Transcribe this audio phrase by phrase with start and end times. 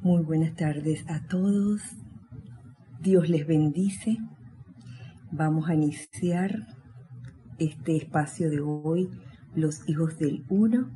[0.00, 1.82] Muy buenas tardes a todos.
[3.00, 4.16] Dios les bendice.
[5.32, 6.68] Vamos a iniciar
[7.58, 9.10] este espacio de hoy,
[9.56, 10.88] los hijos del uno,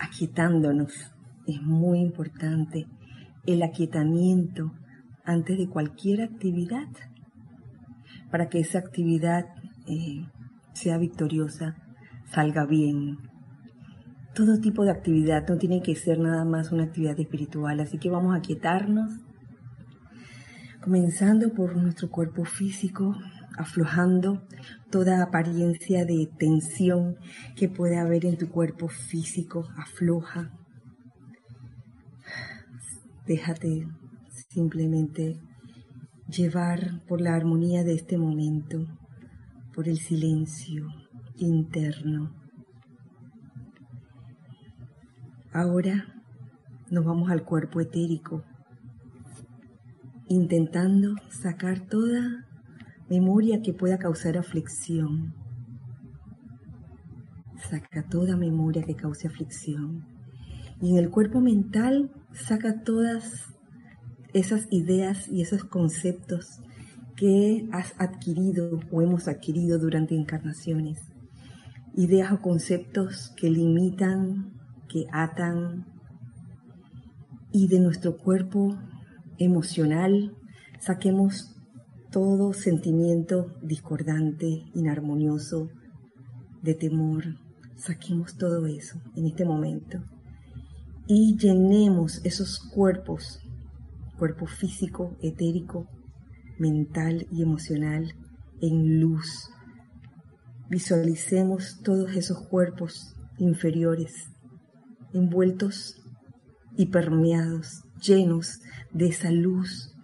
[0.00, 0.92] aquietándonos.
[1.46, 2.88] Es muy importante
[3.46, 4.72] el aquietamiento
[5.24, 6.88] antes de cualquier actividad
[8.32, 9.46] para que esa actividad
[9.86, 10.26] eh,
[10.72, 11.76] sea victoriosa,
[12.32, 13.18] salga bien.
[14.34, 18.10] Todo tipo de actividad no tiene que ser nada más una actividad espiritual, así que
[18.10, 19.20] vamos a quietarnos,
[20.82, 23.16] comenzando por nuestro cuerpo físico,
[23.56, 24.42] aflojando
[24.90, 27.16] toda apariencia de tensión
[27.54, 30.50] que puede haber en tu cuerpo físico, afloja.
[33.28, 33.86] Déjate
[34.48, 35.40] simplemente
[36.26, 38.84] llevar por la armonía de este momento,
[39.72, 40.88] por el silencio
[41.36, 42.43] interno.
[45.54, 46.12] Ahora
[46.90, 48.42] nos vamos al cuerpo etérico,
[50.26, 52.44] intentando sacar toda
[53.08, 55.32] memoria que pueda causar aflicción.
[57.70, 60.04] Saca toda memoria que cause aflicción.
[60.82, 63.54] Y en el cuerpo mental saca todas
[64.32, 66.58] esas ideas y esos conceptos
[67.14, 70.98] que has adquirido o hemos adquirido durante encarnaciones.
[71.94, 74.53] Ideas o conceptos que limitan,
[74.94, 75.86] que atan.
[77.50, 78.78] Y de nuestro cuerpo
[79.38, 80.36] emocional
[80.78, 81.56] saquemos
[82.12, 85.68] todo sentimiento discordante, inarmonioso,
[86.62, 87.24] de temor.
[87.76, 89.98] Saquemos todo eso en este momento
[91.08, 93.40] y llenemos esos cuerpos
[94.16, 95.88] cuerpo físico, etérico,
[96.56, 98.14] mental y emocional
[98.60, 99.50] en luz.
[100.70, 104.33] Visualicemos todos esos cuerpos inferiores
[105.14, 105.96] envueltos
[106.76, 108.60] y permeados, llenos
[108.92, 109.94] de esa luz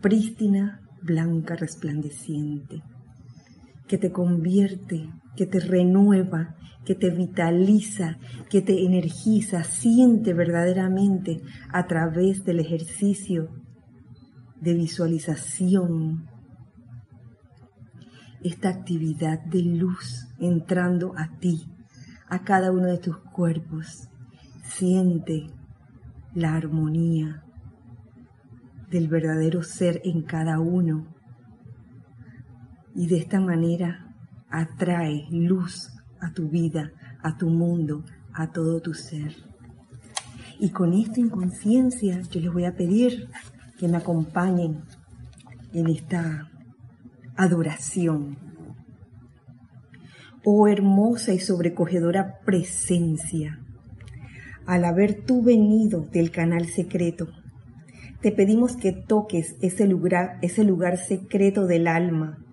[0.00, 2.82] prístina, blanca, resplandeciente,
[3.88, 6.54] que te convierte, que te renueva,
[6.84, 11.40] que te vitaliza, que te energiza, siente verdaderamente
[11.70, 13.48] a través del ejercicio
[14.60, 16.28] de visualización
[18.42, 21.66] esta actividad de luz entrando a ti,
[22.28, 24.08] a cada uno de tus cuerpos.
[24.68, 25.46] Siente
[26.34, 27.42] la armonía
[28.90, 31.06] del verdadero ser en cada uno
[32.94, 34.14] y de esta manera
[34.50, 35.90] atrae luz
[36.20, 36.92] a tu vida,
[37.22, 39.34] a tu mundo, a todo tu ser.
[40.60, 43.28] Y con esta inconsciencia yo les voy a pedir
[43.78, 44.82] que me acompañen
[45.72, 46.50] en esta
[47.36, 48.36] adoración.
[50.44, 53.60] Oh hermosa y sobrecogedora presencia,
[54.68, 57.28] al haber tú venido del canal secreto,
[58.20, 62.44] te pedimos que toques ese lugar, ese lugar secreto del alma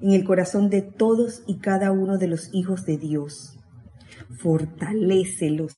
[0.00, 3.58] en el corazón de todos y cada uno de los hijos de Dios.
[4.38, 5.76] Fortalécelos,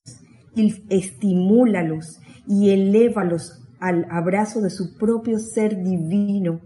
[0.91, 6.61] estimúlalos y elévalos al abrazo de su propio ser divino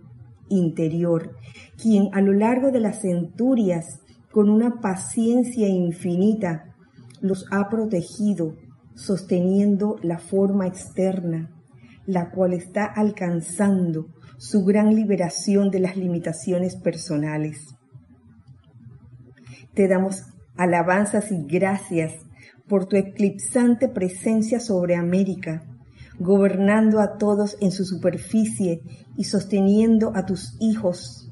[0.49, 1.37] interior,
[1.81, 4.01] quien a lo largo de las centurias,
[4.33, 6.75] con una paciencia infinita,
[7.21, 8.57] los ha protegido,
[8.97, 11.51] sosteniendo la forma externa,
[12.07, 14.09] la cual está alcanzando
[14.39, 17.77] su gran liberación de las limitaciones personales.
[19.75, 20.25] Te damos
[20.57, 22.15] alabanzas y gracias
[22.69, 25.65] por tu eclipsante presencia sobre América,
[26.19, 28.81] gobernando a todos en su superficie
[29.17, 31.31] y sosteniendo a tus hijos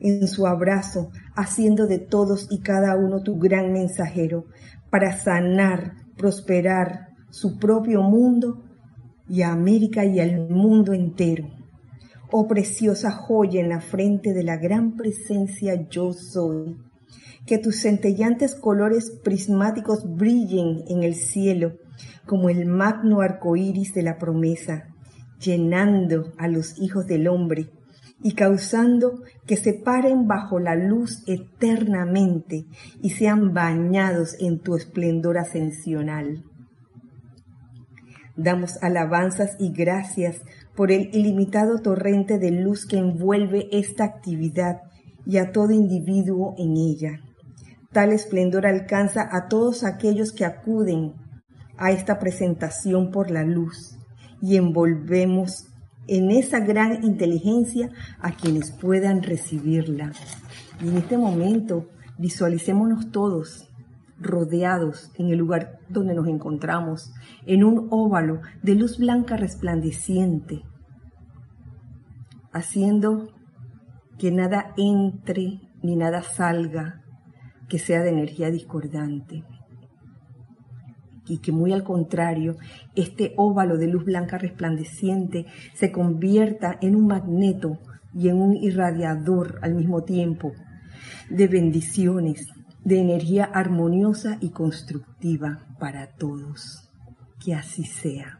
[0.00, 4.44] en su abrazo, haciendo de todos y cada uno tu gran mensajero
[4.90, 8.62] para sanar, prosperar su propio mundo
[9.28, 11.48] y a América y al mundo entero
[12.30, 16.76] oh preciosa joya en la frente de la gran presencia yo soy.
[17.46, 21.72] Que tus centellantes colores prismáticos brillen en el cielo
[22.26, 24.94] como el magno arco iris de la promesa,
[25.40, 27.70] llenando a los hijos del hombre
[28.22, 32.66] y causando que se paren bajo la luz eternamente
[33.00, 36.44] y sean bañados en tu esplendor ascensional.
[38.36, 40.42] Damos alabanzas y gracias
[40.76, 44.82] por el ilimitado torrente de luz que envuelve esta actividad
[45.26, 47.20] y a todo individuo en ella.
[47.92, 51.14] Tal esplendor alcanza a todos aquellos que acuden
[51.76, 53.98] a esta presentación por la luz
[54.40, 55.67] y envolvemos
[56.08, 60.12] en esa gran inteligencia a quienes puedan recibirla.
[60.82, 61.88] Y en este momento
[62.18, 63.68] visualicémonos todos
[64.18, 67.12] rodeados en el lugar donde nos encontramos,
[67.46, 70.62] en un óvalo de luz blanca resplandeciente,
[72.52, 73.28] haciendo
[74.18, 77.02] que nada entre ni nada salga
[77.68, 79.44] que sea de energía discordante.
[81.28, 82.56] Y que muy al contrario,
[82.94, 87.78] este óvalo de luz blanca resplandeciente se convierta en un magneto
[88.14, 90.52] y en un irradiador al mismo tiempo
[91.28, 92.46] de bendiciones,
[92.84, 96.90] de energía armoniosa y constructiva para todos.
[97.44, 98.38] Que así sea.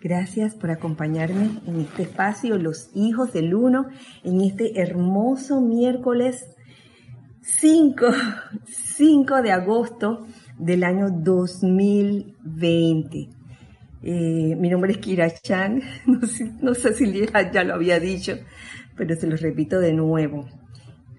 [0.00, 3.86] Gracias por acompañarme en este espacio, los hijos del uno,
[4.22, 6.44] en este hermoso miércoles
[7.42, 8.06] 5,
[8.96, 10.26] 5 de agosto
[10.58, 13.28] del año 2020.
[14.02, 15.82] Eh, mi nombre es Kira Chan,
[16.62, 18.38] no sé, si ya lo había dicho,
[18.96, 20.46] pero se lo repito de nuevo.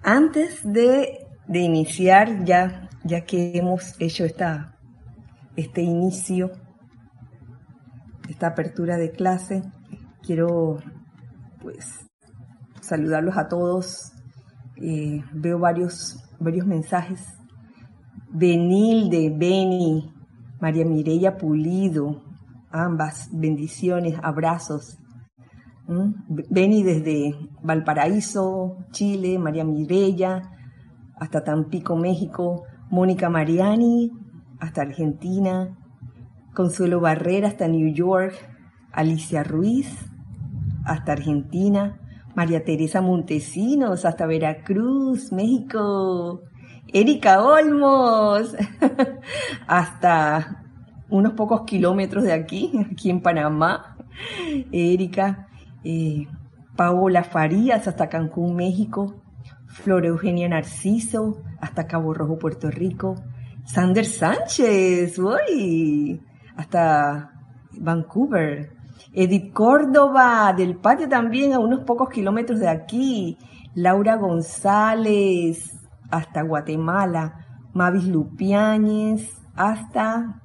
[0.01, 4.75] Antes de, iniciar, ya, ya que hemos hecho esta,
[5.55, 6.53] este inicio,
[8.27, 9.61] esta apertura de clase,
[10.23, 10.79] quiero
[11.61, 12.07] pues
[12.81, 14.13] saludarlos a todos.
[14.77, 17.36] Eh, veo varios, varios mensajes.
[18.29, 20.13] Benilde, Beni,
[20.59, 22.23] María Mireya Pulido,
[22.71, 24.97] ambas bendiciones, abrazos.
[25.87, 26.13] ¿Mm?
[26.49, 30.51] Beni desde Valparaíso, Chile, María Mireya,
[31.15, 34.11] hasta Tampico, México, Mónica Mariani,
[34.59, 35.77] hasta Argentina,
[36.53, 38.33] Consuelo Barrera hasta New York,
[38.91, 39.87] Alicia Ruiz
[40.85, 41.99] hasta Argentina,
[42.35, 46.41] María Teresa Montesinos hasta Veracruz, México,
[46.93, 48.55] Erika Olmos
[49.67, 50.63] hasta
[51.09, 53.97] unos pocos kilómetros de aquí, aquí en Panamá,
[54.71, 55.47] Erika,
[55.83, 56.27] eh,
[56.75, 59.21] Paola Farías hasta Cancún, México,
[59.67, 63.15] Flor Eugenia Narciso hasta Cabo Rojo, Puerto Rico,
[63.65, 66.21] Sander Sánchez, uy,
[66.55, 67.31] hasta
[67.73, 68.77] Vancouver.
[69.13, 73.37] Edith Córdoba, del patio también, a unos pocos kilómetros de aquí.
[73.73, 75.76] Laura González,
[76.09, 77.45] hasta Guatemala.
[77.73, 80.41] Mavis Lupiáñez, hasta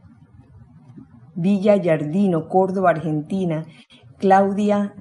[1.34, 3.64] Villa Yardino, Córdoba, Argentina.
[4.18, 4.94] Claudia,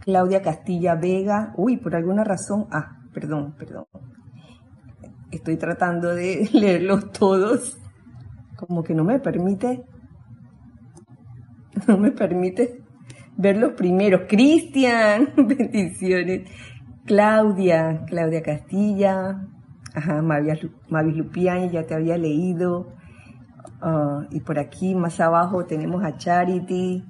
[0.00, 1.52] Claudia Castilla Vega.
[1.56, 2.66] Uy, por alguna razón.
[2.70, 3.86] Ah, perdón, perdón.
[5.30, 7.78] Estoy tratando de leerlos todos.
[8.56, 9.86] Como que no me permite
[11.88, 12.82] no me permite
[13.36, 14.22] ver los primeros.
[14.28, 16.50] Cristian, bendiciones.
[17.06, 19.48] Claudia, Claudia Castilla,
[19.94, 22.92] ajá, Mavis Lupián, ya te había leído.
[23.80, 27.04] Ah, y por aquí más abajo tenemos a Charity,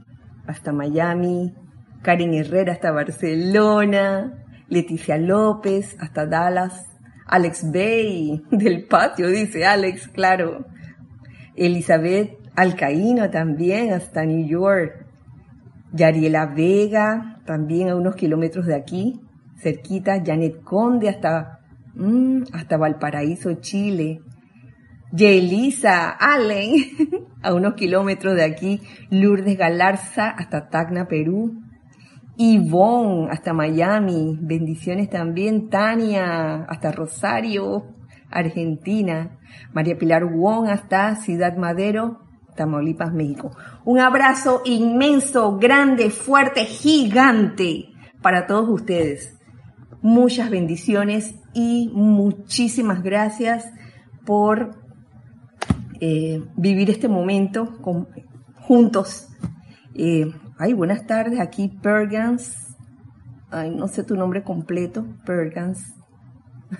[0.46, 1.54] hasta Miami,
[2.02, 6.86] Karen Herrera hasta Barcelona, Leticia López hasta Dallas,
[7.26, 10.64] Alex Bay del patio, dice Alex, claro,
[11.56, 15.06] Elizabeth Alcaíno también, hasta New York.
[15.92, 19.20] Yariela Vega, también a unos kilómetros de aquí,
[19.56, 20.22] cerquita.
[20.24, 21.59] Janet Conde, hasta,
[21.94, 24.20] mm, hasta Valparaíso, Chile.
[25.12, 26.84] Yelisa Allen,
[27.42, 28.80] a unos kilómetros de aquí.
[29.10, 31.62] Lourdes Galarza, hasta Tacna, Perú.
[32.36, 34.38] Yvonne, hasta Miami.
[34.40, 35.68] Bendiciones también.
[35.68, 37.86] Tania, hasta Rosario,
[38.30, 39.38] Argentina.
[39.72, 42.20] María Pilar Wong, hasta Ciudad Madero,
[42.56, 43.50] Tamaulipas, México.
[43.84, 47.90] Un abrazo inmenso, grande, fuerte, gigante
[48.22, 49.39] para todos ustedes.
[50.02, 53.66] Muchas bendiciones y muchísimas gracias
[54.24, 54.78] por
[56.00, 57.78] eh, vivir este momento
[58.60, 59.28] juntos.
[59.94, 62.76] Eh, ay, buenas tardes, aquí Pergans.
[63.50, 65.94] Ay, no sé tu nombre completo, Pergans.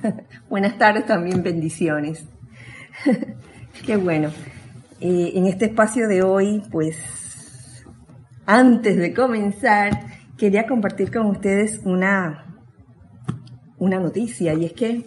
[0.48, 2.26] buenas tardes también, bendiciones.
[3.86, 4.30] Qué bueno.
[5.00, 6.96] Eh, en este espacio de hoy, pues
[8.46, 12.50] antes de comenzar, quería compartir con ustedes una,
[13.80, 15.04] una noticia y es que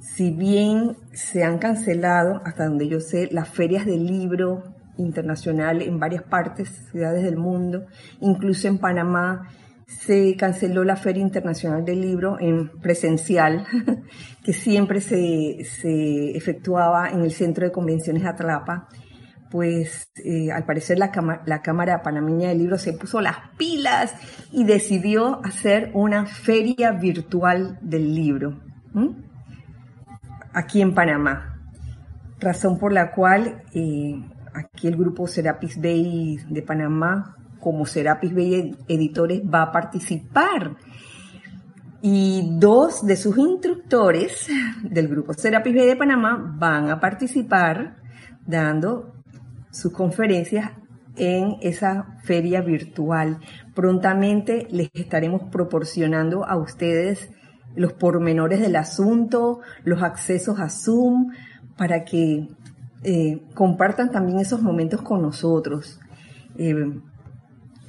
[0.00, 4.64] si bien se han cancelado, hasta donde yo sé, las ferias del libro
[4.98, 7.86] internacional en varias partes, ciudades del mundo,
[8.20, 9.48] incluso en Panamá,
[9.86, 13.66] se canceló la Feria Internacional del Libro en presencial,
[14.44, 18.88] que siempre se, se, efectuaba en el Centro de Convenciones Atlapa,
[19.50, 24.14] pues eh, al parecer la, Cámara Panameña del Libro se puso las pilas
[24.52, 28.60] y decidió hacer una feria virtual del libro
[30.52, 31.56] aquí en Panamá.
[32.38, 34.22] Razón por la cual eh,
[34.54, 40.76] aquí el grupo Serapis Bay de Panamá como Serapis Bay Editores va a participar.
[42.02, 44.48] Y dos de sus instructores
[44.82, 47.98] del grupo Serapis B de Panamá van a participar
[48.46, 49.19] dando
[49.70, 50.72] sus conferencias
[51.16, 53.38] en esa feria virtual.
[53.74, 57.30] Prontamente les estaremos proporcionando a ustedes
[57.76, 61.32] los pormenores del asunto, los accesos a Zoom,
[61.76, 62.48] para que
[63.02, 66.00] eh, compartan también esos momentos con nosotros.
[66.56, 67.00] Eh,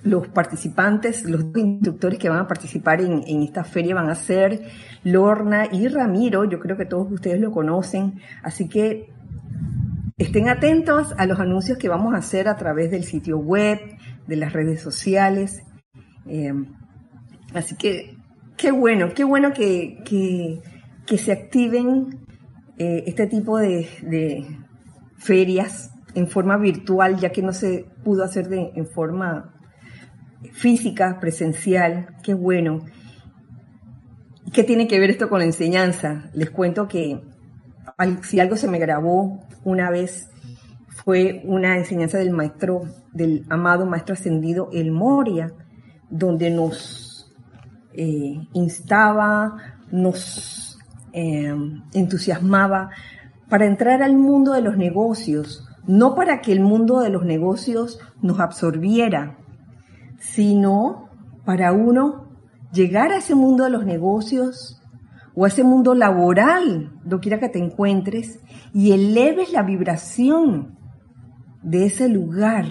[0.03, 4.63] los participantes, los instructores que van a participar en, esta feria van a ser
[5.03, 9.10] Lorna y Ramiro, yo creo que todos ustedes lo conocen, así que
[10.21, 13.79] estén atentos a los anuncios que vamos a hacer a través del sitio web,
[14.27, 15.63] de las redes sociales.
[16.27, 16.53] Eh,
[17.53, 18.17] así que
[18.55, 22.19] qué bueno, qué bueno que, que, se activen
[22.77, 24.45] eh, este tipo de, de,
[25.17, 29.53] ferias en forma virtual, ya que no se pudo hacer de, en forma
[30.53, 32.85] física, presencial, qué bueno.
[34.53, 36.29] ¿Qué tiene que ver esto con la enseñanza?
[36.33, 37.21] Les cuento que
[38.23, 40.29] si algo se me grabó una vez
[41.03, 42.81] fue una enseñanza del maestro,
[43.13, 45.51] del amado maestro ascendido El Moria,
[46.09, 47.31] donde nos
[47.93, 49.57] eh, instaba,
[49.91, 50.77] nos
[51.13, 51.53] eh,
[51.93, 52.89] entusiasmaba
[53.49, 57.99] para entrar al mundo de los negocios, no para que el mundo de los negocios
[58.21, 59.37] nos absorbiera,
[60.19, 61.09] sino
[61.45, 62.29] para uno
[62.71, 64.80] llegar a ese mundo de los negocios
[65.33, 68.39] o ese mundo laboral, lo quiera que te encuentres,
[68.73, 70.77] y eleves la vibración
[71.61, 72.65] de ese lugar,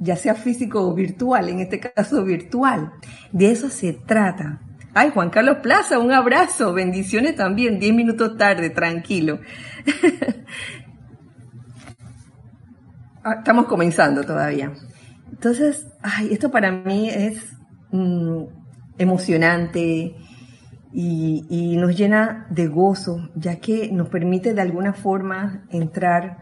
[0.00, 2.92] ya sea físico o virtual, en este caso virtual.
[3.32, 4.60] De eso se trata.
[4.94, 9.40] Ay, Juan Carlos Plaza, un abrazo, bendiciones también, diez minutos tarde, tranquilo.
[13.28, 14.72] Ah, estamos comenzando todavía.
[15.32, 17.56] Entonces, ay, esto para mí es
[17.90, 18.44] mm,
[18.98, 20.14] emocionante
[20.98, 26.38] y, nos llena de gozo, ya que nos permite de alguna forma entrar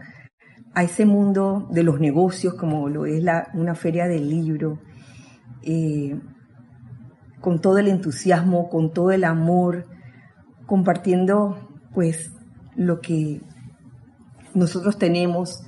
[0.73, 4.79] a ese mundo de los negocios, como lo es la, una feria del libro,
[5.61, 6.17] eh,
[7.41, 9.87] con todo el entusiasmo, con todo el amor,
[10.65, 12.31] compartiendo pues
[12.77, 13.41] lo que
[14.53, 15.63] nosotros tenemos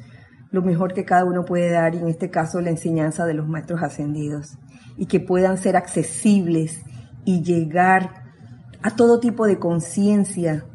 [0.50, 3.50] lo mejor que cada uno puede dar, y en este caso la enseñanza de los
[3.50, 4.58] maestros ascendidos,
[4.96, 6.84] y que puedan ser accesibles
[7.26, 8.27] y llegar
[8.82, 10.66] a todo tipo de conciencia,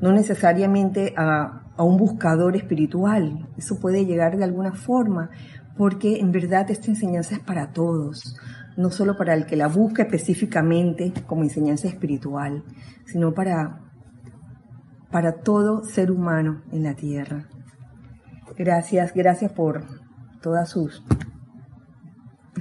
[0.00, 5.30] no necesariamente a, a, un buscador espiritual, eso puede llegar de alguna forma,
[5.76, 8.36] porque en verdad esta enseñanza es para todos,
[8.76, 12.64] no solo para el que la busca específicamente como enseñanza espiritual,
[13.06, 13.80] sino para,
[15.10, 17.48] para todo ser humano en la tierra.
[18.56, 19.84] Gracias, gracias por
[20.40, 21.02] todas sus,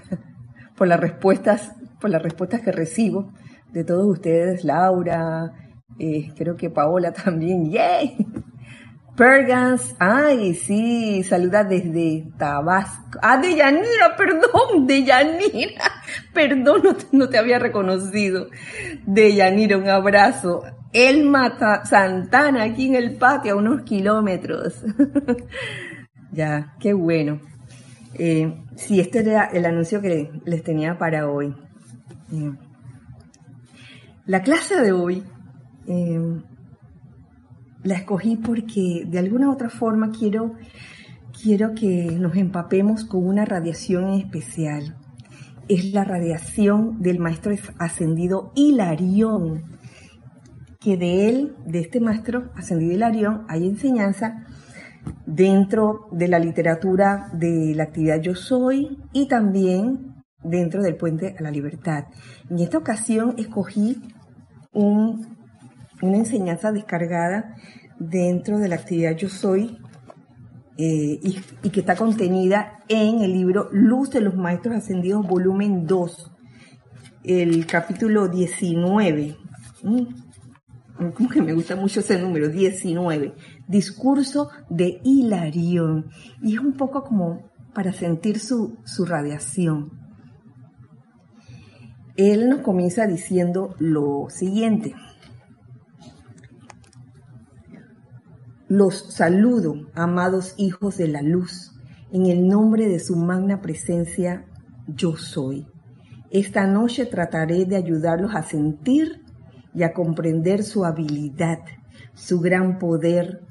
[0.78, 3.32] por las respuestas, por las respuestas que recibo
[3.76, 5.52] de todos ustedes, Laura,
[6.00, 8.16] eh, creo que Paola también, ¡yay!
[9.18, 13.20] Pergans, ay, sí, saluda desde Tabasco.
[13.22, 15.84] Ah, de Yanira, perdón, de Yanira.
[16.34, 16.82] Perdón,
[17.14, 18.50] no, te había reconocido.
[19.06, 20.64] De Yanira, un abrazo.
[20.92, 24.84] El Mata Santana aquí en el patio a unos kilómetros.
[26.34, 27.40] ya, qué bueno.
[28.16, 31.56] Eh, sí, este era el anuncio que les tenía para hoy.
[32.34, 32.52] Eh,
[34.26, 35.24] la clase de hoy
[35.88, 36.42] eh,
[37.84, 40.56] la escogí porque de alguna u otra forma quiero,
[41.42, 44.98] quiero que nos empapemos con una radiación especial.
[45.68, 49.64] Es la radiación del maestro ascendido Hilarión
[50.80, 54.46] que de él, de este maestro ascendido Hilarión, hay enseñanza
[55.26, 61.42] dentro de la literatura de la actividad Yo Soy y también dentro del Puente a
[61.42, 62.06] la Libertad.
[62.50, 64.02] En esta ocasión escogí
[64.76, 67.56] una enseñanza descargada
[67.98, 69.78] dentro de la actividad Yo Soy
[70.78, 76.32] eh, y, que está contenida en el libro Luz de los Maestros Ascendidos, volumen 2,
[77.24, 79.38] el capítulo 19
[80.98, 83.34] como que me gusta mucho ese número, 19,
[83.68, 86.08] discurso de Hilarión.
[86.42, 90.05] Y es un poco como para sentir su, su radiación.
[92.18, 94.96] Él nos comienza diciendo lo siguiente.
[98.68, 101.74] Los saludo, amados hijos de la luz,
[102.12, 104.46] en el nombre de su magna presencia,
[104.88, 105.68] yo soy.
[106.32, 109.22] Esta noche trataré de ayudarlos a sentir
[109.74, 111.60] y a comprender su habilidad,
[112.14, 113.42] su gran poder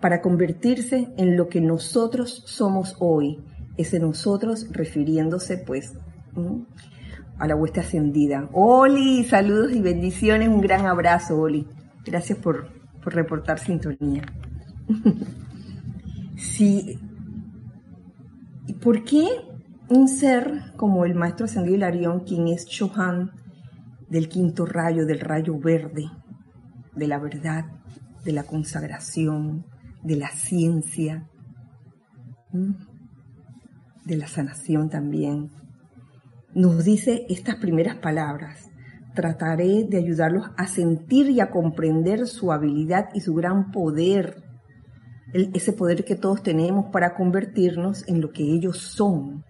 [0.00, 3.42] para convertirse en lo que nosotros somos hoy,
[3.76, 5.94] ese nosotros refiriéndose pues
[7.40, 8.50] a la hueste ascendida.
[8.52, 11.66] Oli, saludos y bendiciones, un gran abrazo, Oli.
[12.04, 12.68] Gracias por,
[13.02, 14.22] por reportar sintonía.
[16.36, 16.98] sí.
[18.82, 19.26] ¿Por qué
[19.88, 23.32] un ser como el maestro ascendido quien es Chohan
[24.10, 26.10] del quinto rayo, del rayo verde,
[26.94, 27.64] de la verdad,
[28.22, 29.64] de la consagración,
[30.02, 31.26] de la ciencia,
[34.04, 35.50] de la sanación también,
[36.54, 38.70] nos dice estas primeras palabras.
[39.14, 44.42] Trataré de ayudarlos a sentir y a comprender su habilidad y su gran poder,
[45.32, 49.44] ese poder que todos tenemos para convertirnos en lo que ellos son.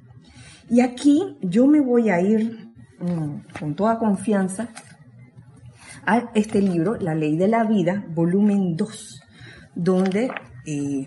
[0.69, 4.69] Y aquí yo me voy a ir mm, con toda confianza
[6.07, 9.21] a este libro, La Ley de la Vida, volumen 2,
[9.75, 10.31] donde
[10.67, 11.07] eh,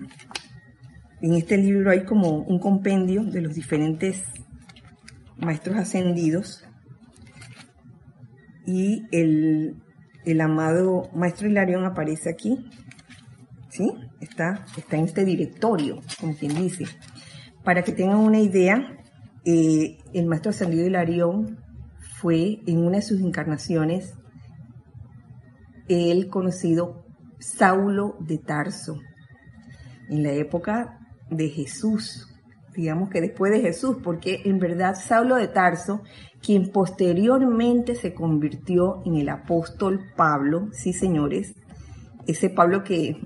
[1.21, 4.23] en este libro hay como un compendio de los diferentes
[5.43, 6.65] maestros ascendidos
[8.65, 12.69] y el, amado maestro Hilarión aparece aquí,
[13.69, 13.91] ¿sí?
[14.21, 16.85] Está, está en este directorio, como quien dice.
[17.63, 18.97] Para que tengan una idea,
[19.45, 21.59] eh, el maestro ascendido Hilarión
[22.19, 24.13] fue en una de sus encarnaciones
[25.89, 27.05] el conocido
[27.39, 29.01] Saulo de Tarso,
[30.09, 32.32] en la época de Jesús,
[32.75, 36.01] digamos que después de Jesús, porque en verdad Saulo de Tarso,
[36.41, 41.55] quien posteriormente se convirtió en el apóstol Pablo, sí señores,
[42.27, 43.21] ese Pablo que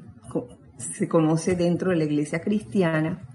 [0.78, 3.28] se conoce dentro de la iglesia cristiana,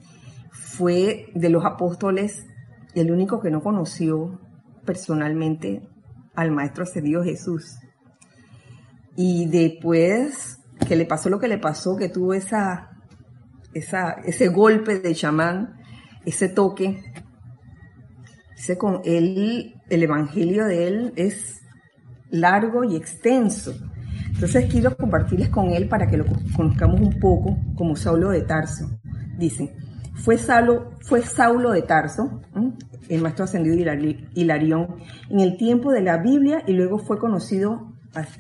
[0.51, 2.47] fue de los apóstoles
[2.95, 4.41] el único que no conoció
[4.85, 5.89] personalmente
[6.35, 7.79] al Maestro ascendido Jesús.
[9.17, 12.91] Y después que le pasó lo que le pasó, que tuvo esa,
[13.73, 15.82] ese golpe de chamán,
[16.25, 17.03] ese toque,
[19.05, 21.61] él, el evangelio de él es
[22.31, 23.75] largo y extenso.
[24.29, 26.25] Entonces quiero compartirles con él para que lo
[26.57, 28.91] conozcamos un poco como Saulo de Tarso.
[29.39, 29.75] Dice,
[30.15, 32.41] fue Saulo, fue Saulo de Tarso,
[33.09, 33.77] el maestro ascendido
[34.35, 34.97] Hilarión,
[35.29, 37.93] en el tiempo de la Biblia y luego fue conocido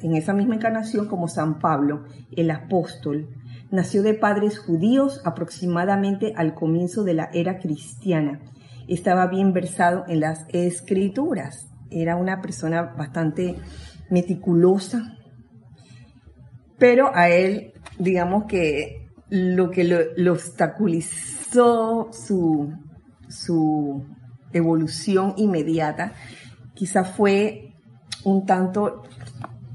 [0.02, 2.04] en esa misma encarnación como San Pablo,
[2.36, 3.28] el apóstol.
[3.72, 8.38] Nació de padres judíos aproximadamente al comienzo de la era cristiana.
[8.86, 11.70] Estaba bien versado en las escrituras.
[11.90, 13.56] Era una persona bastante
[14.10, 15.16] meticulosa.
[16.76, 22.74] Pero a él, digamos que lo que lo, obstaculizó su,
[23.30, 24.04] su
[24.52, 26.12] evolución inmediata,
[26.74, 27.72] quizá fue
[28.24, 29.04] un tanto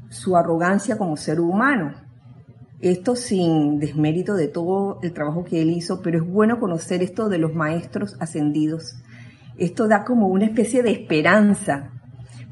[0.09, 2.06] su arrogancia como ser humano.
[2.79, 7.27] Esto sin desmérito de todo el trabajo que él hizo, pero es bueno conocer esto
[7.27, 9.01] de los maestros ascendidos.
[9.57, 11.91] Esto da como una especie de esperanza,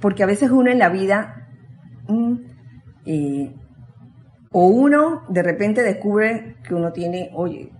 [0.01, 1.47] porque a veces uno en la vida,
[2.07, 2.35] mm,
[3.05, 3.55] eh,
[4.51, 7.71] o uno de repente descubre que uno tiene, oye,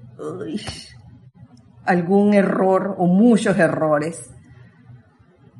[1.85, 4.31] algún error o muchos errores,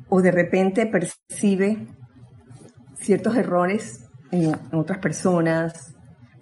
[0.08, 1.88] o de repente percibe
[2.94, 5.95] ciertos errores en, otras personas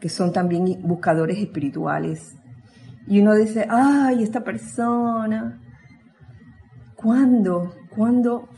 [0.05, 2.37] que son también buscadores espirituales.
[3.07, 5.63] Y uno dice, ay, esta persona,
[6.95, 7.73] ¿cuándo?
[7.89, 8.51] ¿Cuándo?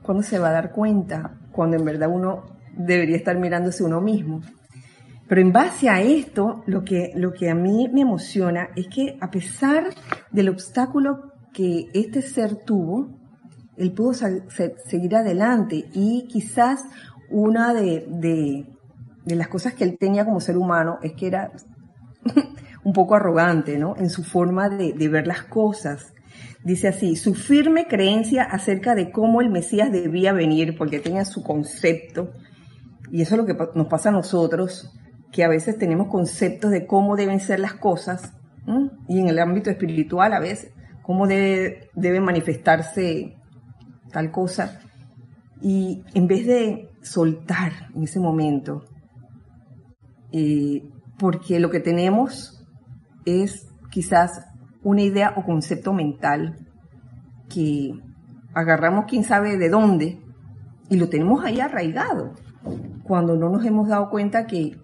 [0.00, 1.38] ¿Cuándo se va a dar cuenta?
[1.52, 4.40] Cuando en verdad uno debería estar mirándose uno mismo.
[5.28, 9.18] Pero en base a esto, lo que, lo que a mí me emociona es que
[9.20, 9.84] a pesar
[10.30, 13.10] del obstáculo que este ser tuvo,
[13.76, 16.84] él pudo seguir adelante y quizás
[17.28, 18.66] una de,
[19.26, 21.52] las cosas que él tenía como ser humano es que era
[22.84, 23.96] un poco arrogante, ¿no?
[23.96, 26.12] En su forma de, ver las cosas.
[26.64, 31.42] Dice así, su firme creencia acerca de cómo el Mesías debía venir, porque tenía su
[31.42, 32.32] concepto,
[33.10, 34.92] y eso es lo que nos pasa a nosotros,
[35.32, 38.32] que a veces tenemos conceptos de cómo deben ser las cosas,
[39.08, 43.36] y en el ámbito espiritual a veces, cómo debe, debe manifestarse
[44.12, 44.80] tal cosa,
[45.62, 48.84] y en vez de soltar en ese momento,
[50.32, 50.82] eh,
[51.18, 52.64] porque lo que tenemos
[53.24, 54.46] es quizás
[54.82, 56.66] una idea o concepto mental
[57.48, 57.92] que
[58.54, 60.20] agarramos quién sabe de dónde
[60.88, 62.34] y lo tenemos ahí arraigado,
[63.04, 64.76] cuando no nos hemos dado cuenta que,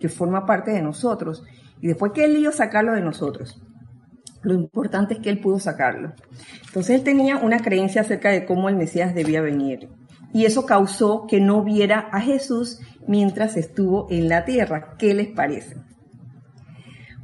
[0.00, 1.44] que forma parte de nosotros.
[1.80, 3.60] Y después que él iba sacarlo de nosotros.
[4.42, 6.14] Lo importante es que él pudo sacarlo.
[6.66, 9.88] Entonces él tenía una creencia acerca de cómo el Mesías debía venir
[10.32, 14.94] y eso causó que no viera a Jesús mientras estuvo en la tierra.
[14.98, 15.76] ¿Qué les parece?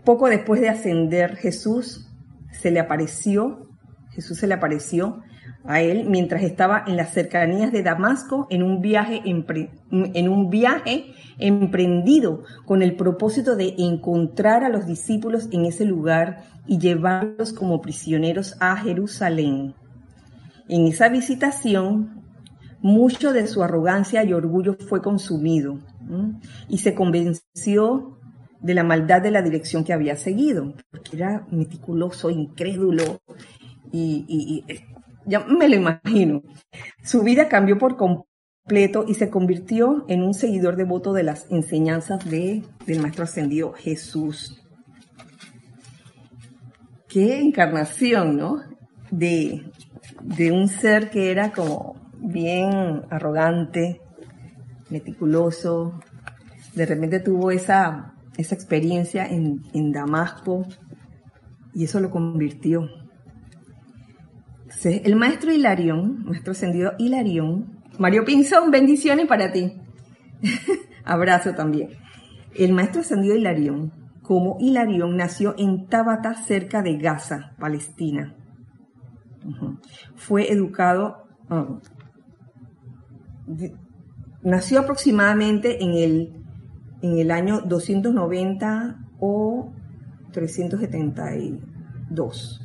[0.05, 2.09] Poco después de ascender Jesús,
[2.51, 3.69] se le apareció,
[4.11, 5.23] Jesús se le apareció
[5.65, 11.13] a él mientras estaba en las cercanías de Damasco en un viaje, en un viaje
[11.39, 17.81] emprendido con el propósito de encontrar a los discípulos en ese lugar y llevarlos como
[17.81, 19.75] prisioneros a Jerusalén.
[20.69, 22.23] En esa visitación,
[22.81, 25.79] mucho de su arrogancia y orgullo fue consumido
[26.69, 28.19] y se convenció
[28.61, 33.21] de la maldad de la dirección que había seguido, porque era meticuloso, incrédulo
[33.93, 34.65] y,
[35.27, 36.43] ya me lo imagino.
[37.05, 42.25] Su vida cambió por completo y se convirtió en un seguidor devoto de las enseñanzas
[42.29, 44.63] de, del Maestro Ascendido Jesús.
[47.09, 48.63] Qué encarnación, ¿no?
[49.11, 49.71] De,
[50.23, 54.01] de un ser que era como bien arrogante,
[54.91, 56.01] meticuloso.
[56.75, 60.67] De repente tuvo esa, esa experiencia en, Damasco
[61.75, 62.89] y eso lo convirtió
[64.85, 69.73] el maestro Hilarión, maestro ascendido Hilarión, Mario Pinzón, bendiciones para ti.
[71.05, 71.91] Abrazo también.
[72.55, 78.35] El maestro ascendido Hilarión, como Hilarión, nació en Tabata, cerca de Gaza, Palestina.
[80.17, 81.79] Fue educado, ah,
[84.43, 86.35] nació aproximadamente en el,
[87.03, 89.73] en el año 290 o
[90.33, 92.65] 372.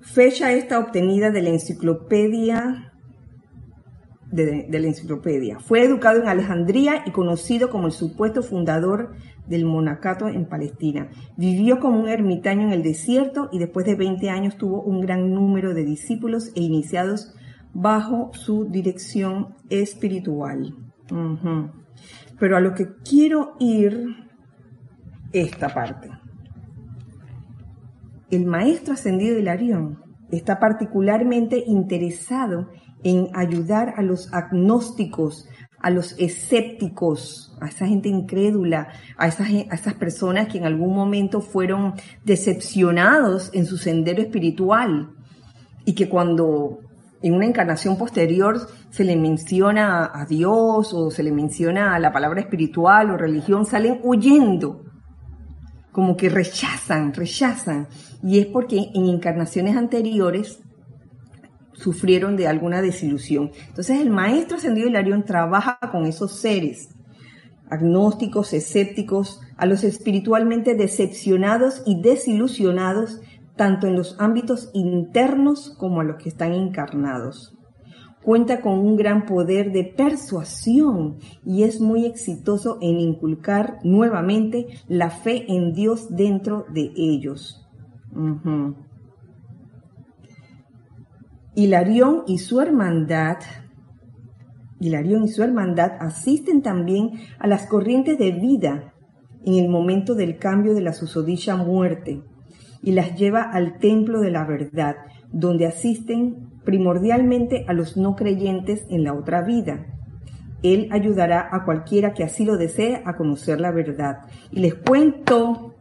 [0.00, 2.92] Fecha esta obtenida de la enciclopedia
[4.34, 5.60] de, la enciclopedia.
[5.60, 9.14] Fue educado en Alejandría y conocido como el supuesto fundador
[9.46, 11.08] del monacato en Palestina.
[11.36, 15.32] Vivió como un ermitaño en el desierto y después de 20 años tuvo un gran
[15.32, 17.34] número de discípulos e iniciados
[17.72, 20.74] bajo su dirección espiritual.
[22.38, 24.16] Pero a lo que quiero ir
[25.32, 26.10] esta parte.
[28.30, 32.70] El maestro ascendido Hilarión está particularmente interesado
[33.02, 35.48] en ayudar a los agnósticos,
[35.84, 40.94] a los escépticos, a esa gente incrédula, a esas, a esas personas que en algún
[40.94, 41.92] momento fueron
[42.24, 45.10] decepcionados en su sendero espiritual
[45.84, 46.78] y que cuando
[47.20, 52.14] en una encarnación posterior se le menciona a Dios o se le menciona a la
[52.14, 54.86] palabra espiritual o religión, salen huyendo
[55.92, 57.88] como que rechazan, rechazan.
[58.22, 60.62] Y es porque en encarnaciones anteriores
[61.74, 63.50] sufrieron de alguna desilusión.
[63.68, 66.88] Entonces el maestro ascendido Hilarión trabaja con esos seres
[67.70, 73.20] agnósticos, escépticos, a los espiritualmente decepcionados y desilusionados,
[73.56, 77.54] tanto en los ámbitos internos como a los que están encarnados
[78.24, 85.10] cuenta con un gran poder de persuasión y es muy exitoso en inculcar nuevamente la
[85.10, 87.68] fe en Dios dentro de ellos.
[91.54, 93.38] Hilarión y su hermandad
[94.84, 98.92] y su hermandad asisten también a las corrientes de vida
[99.44, 102.22] en el momento del cambio de la susodicha muerte
[102.82, 104.96] y las lleva al templo de la verdad,
[105.32, 109.86] donde asisten primordialmente a los no creyentes en la otra vida.
[110.62, 114.18] Él ayudará a cualquiera que así lo desee a conocer la verdad.
[114.50, 115.74] Y les cuento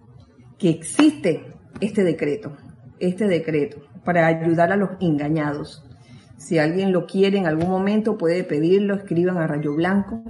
[0.58, 2.56] que existe este decreto,
[3.00, 5.84] este decreto, para ayudar a los engañados.
[6.38, 10.24] Si alguien lo quiere en algún momento, puede pedirlo, escriban a Rayo Blanco,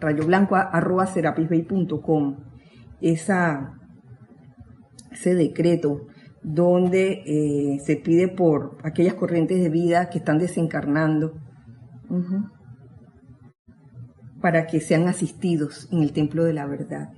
[0.00, 1.08] rayoblanco arroba
[3.00, 3.74] Esa,
[5.10, 6.06] ese decreto
[6.42, 11.34] donde eh, se pide por aquellas corrientes de vida que están desencarnando
[14.40, 17.10] para que sean asistidos en el templo de la verdad.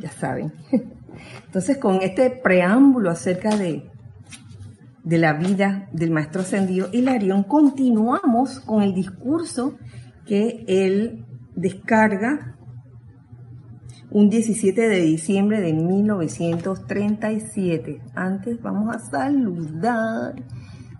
[0.00, 0.52] Ya saben.
[1.46, 3.90] Entonces, con este preámbulo acerca de,
[5.04, 9.78] de la vida del maestro ascendido Hilarión, continuamos con el discurso
[10.26, 11.24] que él
[11.56, 12.58] descarga
[14.10, 18.00] un 17 de diciembre de 1937.
[18.14, 20.36] Antes vamos a saludar,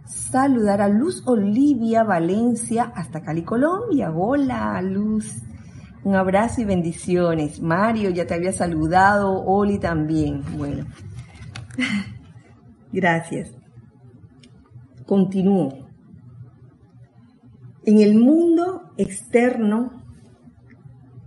[0.05, 4.11] saludar a Luz Olivia Valencia hasta Cali, Colombia.
[4.11, 5.48] Hola, Luz.
[6.09, 7.61] Un abrazo y bendiciones.
[7.61, 9.45] Mario, ya te había saludado.
[9.45, 10.43] Oli también.
[10.57, 10.87] Bueno,
[12.95, 13.53] gracias.
[15.05, 15.87] Continúo.
[17.85, 20.03] En el mundo externo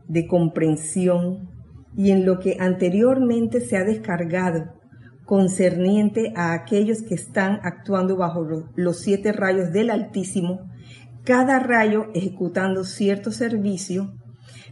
[0.07, 1.47] de comprensión
[1.95, 4.79] y en lo que anteriormente se ha descargado
[5.25, 10.71] concerniente a aquellos que están actuando bajo los siete rayos del Altísimo,
[11.23, 14.15] cada rayo ejecutando cierto servicio,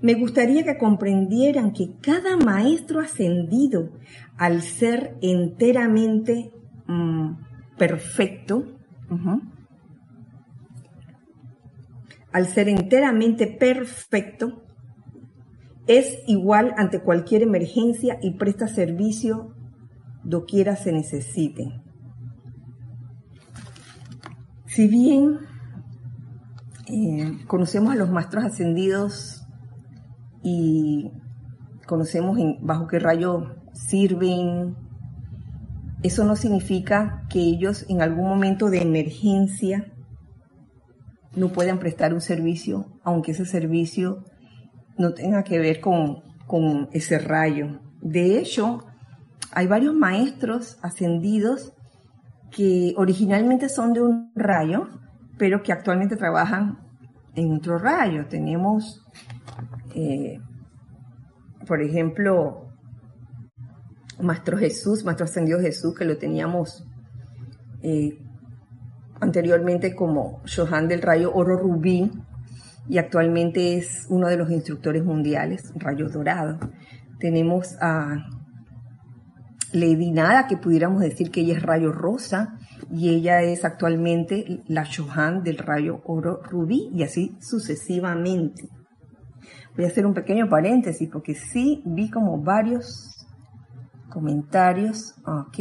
[0.02, 3.90] Me gustaría que comprendieran que cada maestro ascendido,
[4.38, 6.52] al ser enteramente
[6.88, 7.32] mm,
[7.78, 8.64] perfecto,
[12.32, 14.64] al ser enteramente perfecto,
[15.88, 19.56] es igual ante cualquier emergencia y presta servicio
[20.24, 21.82] doquiera se necesite.
[24.68, 25.40] Si bien
[26.86, 29.39] eh, conocemos a los maestros ascendidos
[30.44, 31.12] y
[31.86, 34.76] conocemos bajo qué rayo sirven,
[36.04, 39.92] eso no significa que ellos en algún momento de emergencia
[41.36, 44.24] no puedan prestar un servicio, aunque ese servicio
[44.98, 47.80] no tenga que ver con, con ese rayo.
[48.02, 48.86] De hecho,
[49.52, 51.74] hay varios maestros ascendidos
[52.52, 54.88] que originalmente son de un rayo,
[55.38, 56.80] pero que actualmente trabajan
[57.36, 58.28] en otro rayo.
[58.28, 59.06] Tenemos,
[59.96, 60.40] eh,
[61.68, 62.70] por ejemplo,
[64.22, 66.86] Maestro Jesús, Maestro Ascendido Jesús, que lo teníamos
[67.82, 68.18] eh,
[69.20, 72.12] anteriormente como Johan del Rayo Oro Rubí
[72.88, 76.60] y actualmente es uno de los instructores mundiales, Rayo Dorado.
[77.20, 78.26] Tenemos a
[79.74, 82.58] Lady Nada, que pudiéramos decir que ella es Rayo Rosa
[82.92, 88.70] y ella es actualmente la Johan del Rayo Oro Rubí y así sucesivamente.
[89.80, 93.26] Voy a hacer un pequeño paréntesis porque sí vi como varios
[94.10, 95.16] comentarios.
[95.26, 95.58] Ok.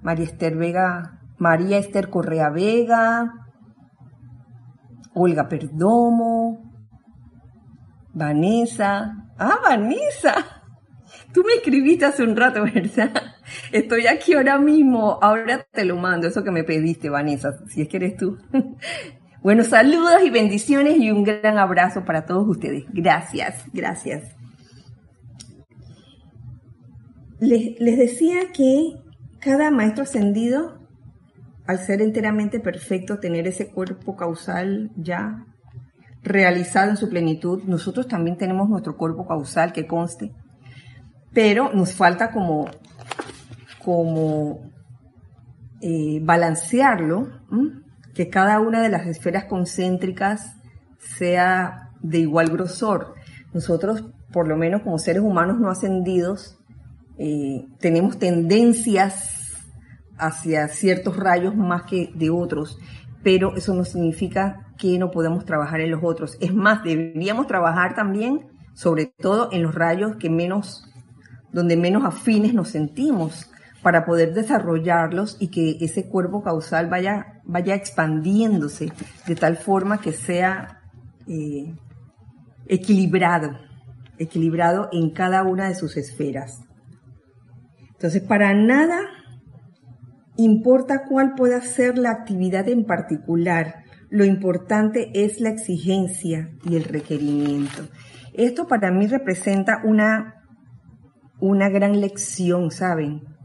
[0.00, 3.34] María Esther Vega María Esther Correa Vega,
[5.12, 6.72] Olga Perdomo,
[8.14, 9.28] Vanessa.
[9.38, 10.34] Ah, Vanessa.
[11.34, 13.12] Tú me escribiste hace un rato, ¿verdad?
[13.72, 15.18] Estoy aquí ahora mismo.
[15.20, 18.38] Ahora te lo mando, eso que me pediste, Vanessa, si es que eres tú.
[19.46, 22.82] Bueno, saludos y bendiciones y un gran abrazo para todos ustedes.
[22.92, 24.34] Gracias, gracias.
[27.38, 28.94] Les, les decía que
[29.38, 30.80] cada maestro ascendido
[31.64, 35.46] al ser enteramente perfecto, tener ese cuerpo causal ya
[36.24, 40.32] realizado en su plenitud, nosotros también tenemos nuestro cuerpo causal que conste,
[41.32, 42.68] pero nos falta como,
[43.78, 44.72] como
[45.80, 47.28] eh, balancearlo,
[48.16, 50.56] que cada una de las esferas concéntricas
[50.98, 53.14] sea de igual grosor.
[53.52, 56.58] Nosotros, por lo menos como seres humanos no ascendidos,
[57.18, 59.66] eh, tenemos tendencias
[60.16, 62.78] hacia ciertos rayos más que de otros,
[63.22, 66.38] pero eso no significa que no podemos trabajar en los otros.
[66.40, 70.90] Es más, deberíamos trabajar también, sobre todo en los rayos que menos,
[71.52, 73.50] donde menos afines nos sentimos,
[73.86, 78.90] para poder desarrollarlos y que ese cuerpo causal vaya, vaya expandiéndose
[79.28, 80.80] de tal forma que sea
[81.28, 81.72] eh,
[82.66, 83.52] equilibrado,
[84.18, 86.62] equilibrado en cada una de sus esferas.
[87.92, 89.02] Entonces, para nada
[90.36, 96.82] importa cuál pueda ser la actividad en particular, lo importante es la exigencia y el
[96.82, 97.86] requerimiento.
[98.32, 100.42] Esto para mí representa una,
[101.38, 103.35] una gran lección, ¿saben?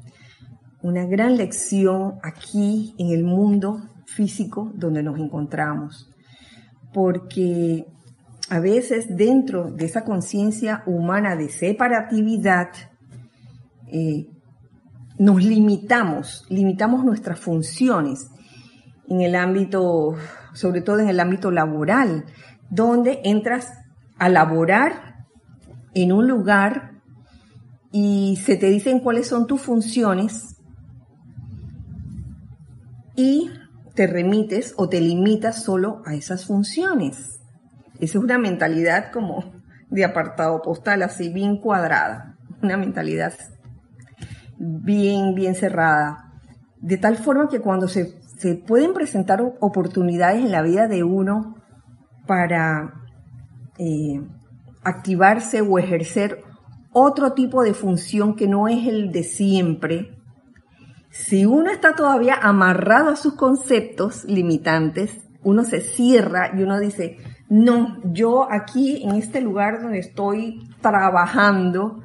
[0.84, 6.10] Una gran lección aquí en el mundo físico donde nos encontramos.
[6.94, 7.86] Porque
[8.50, 12.70] a veces dentro de esa conciencia humana de separatividad,
[13.88, 14.28] eh,
[15.18, 18.28] nos limitamos, limitamos nuestras funciones
[19.08, 20.16] en el ámbito,
[20.54, 22.26] sobre todo en el ámbito laboral,
[22.70, 23.72] donde entras
[24.18, 25.26] a laborar
[25.94, 27.02] en un lugar
[27.92, 30.56] y se te dicen cuáles son tus funciones
[33.16, 33.52] y
[33.96, 37.40] te remites o te limitas solo a esas funciones.
[37.96, 39.54] Esa es una mentalidad como
[39.90, 43.34] de apartado postal, así bien cuadrada, una mentalidad
[44.58, 46.32] bien, bien cerrada.
[46.80, 48.20] De tal forma que cuando se,
[48.66, 51.56] pueden presentar oportunidades en la vida de uno
[52.26, 52.94] para
[53.78, 54.20] eh,
[54.84, 56.44] activarse o ejercer
[56.92, 60.21] otro tipo de función que no es el de siempre,
[61.12, 67.18] si uno está todavía amarrado a sus conceptos limitantes, uno se cierra y uno dice,
[67.50, 72.02] no, yo aquí en este lugar donde estoy trabajando,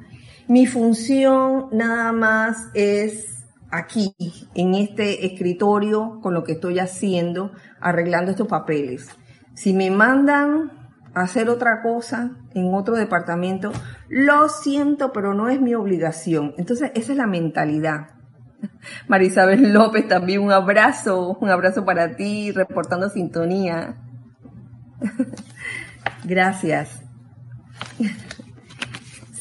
[0.49, 4.13] mi función nada más es aquí,
[4.55, 9.09] en este escritorio, con lo que estoy haciendo, arreglando estos papeles.
[9.53, 10.71] Si me mandan
[11.13, 13.71] a hacer otra cosa en otro departamento,
[14.09, 16.53] lo siento, pero no es mi obligación.
[16.57, 18.16] Entonces, esa es la mentalidad.
[19.07, 23.97] Marisabel López, también un abrazo, un abrazo para ti, reportando sintonía.
[26.23, 27.01] Gracias.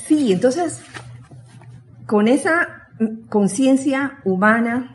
[0.06, 0.82] Sí, entonces,
[2.06, 2.88] con esa
[3.28, 4.94] conciencia humana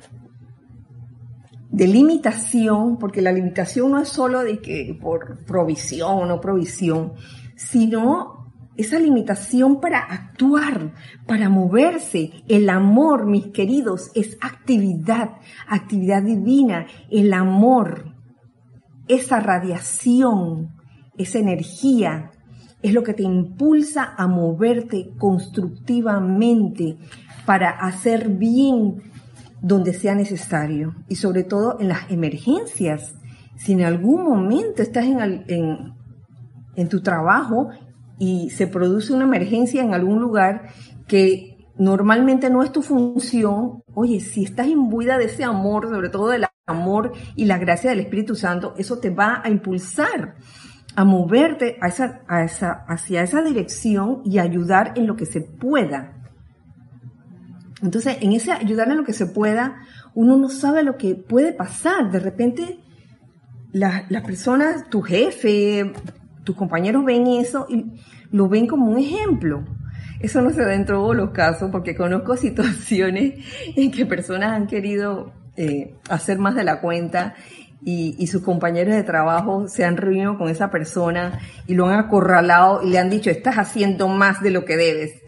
[1.70, 7.14] de limitación, porque la limitación no es solo de que por provisión o no provisión,
[7.56, 8.41] sino
[8.78, 10.94] esa limitación para actuar,
[11.28, 12.32] para moverse.
[12.48, 15.32] El amor, mis queridos, es actividad,
[15.68, 16.88] actividad divina.
[17.10, 18.16] El amor,
[19.08, 20.76] esa radiación,
[21.18, 22.32] esa energía,
[22.82, 26.98] es lo que te impulsa a moverte constructivamente
[27.46, 29.04] para hacer bien
[29.62, 33.14] donde sea necesario y sobre todo en las emergencias.
[33.58, 35.94] Si en algún momento estás en,
[36.76, 37.70] en, tu trabajo
[38.22, 40.68] y se produce una emergencia en algún lugar
[41.08, 46.30] que normalmente no es tu función, oye, si estás imbuida de ese amor, sobre todo
[46.30, 50.36] del amor y la gracia del Espíritu Santo, eso te va a impulsar
[50.96, 55.42] a moverte a esa, a esa, hacia esa dirección y ayudar en lo que se
[55.42, 56.14] pueda.
[57.82, 59.78] Entonces, en ese ayudar en lo que se pueda,
[60.14, 62.12] uno no sabe lo que puede pasar.
[62.12, 62.82] De repente,
[63.72, 65.92] las personas, tu jefe,
[66.44, 67.86] tus compañeros ven eso y
[68.32, 69.64] lo ven como un ejemplo.
[70.20, 74.68] Eso no se da en todos los casos porque conozco situaciones en que personas han
[74.68, 77.36] querido eh, hacer más de la cuenta
[77.84, 82.84] y, sus compañeros de trabajo se han reunido con esa persona y lo han acorralado
[82.84, 85.22] y le han dicho, estás haciendo más de lo que debes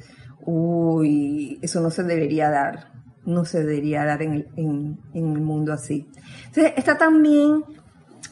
[0.45, 2.91] uy, eso no se debería dar,
[3.25, 6.07] no se debería dar en el, en, el mundo así.
[6.47, 7.63] Entonces, está también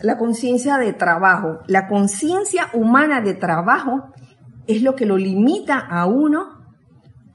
[0.02, 1.60] la conciencia de trabajo.
[1.68, 4.12] La conciencia humana de trabajo
[4.68, 6.62] es lo que lo limita a uno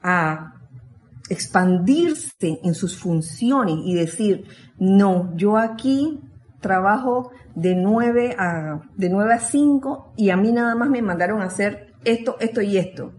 [0.01, 0.53] a
[1.29, 4.45] expandirse en sus funciones y decir,
[4.79, 6.21] no, yo aquí
[6.61, 11.41] trabajo de 9 a, de 9 a 5 y a mí nada más me mandaron
[11.41, 13.13] a hacer esto, esto y esto.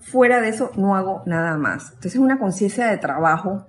[0.00, 1.88] Fuera de eso no hago nada más.
[1.90, 3.66] Entonces es una conciencia de trabajo,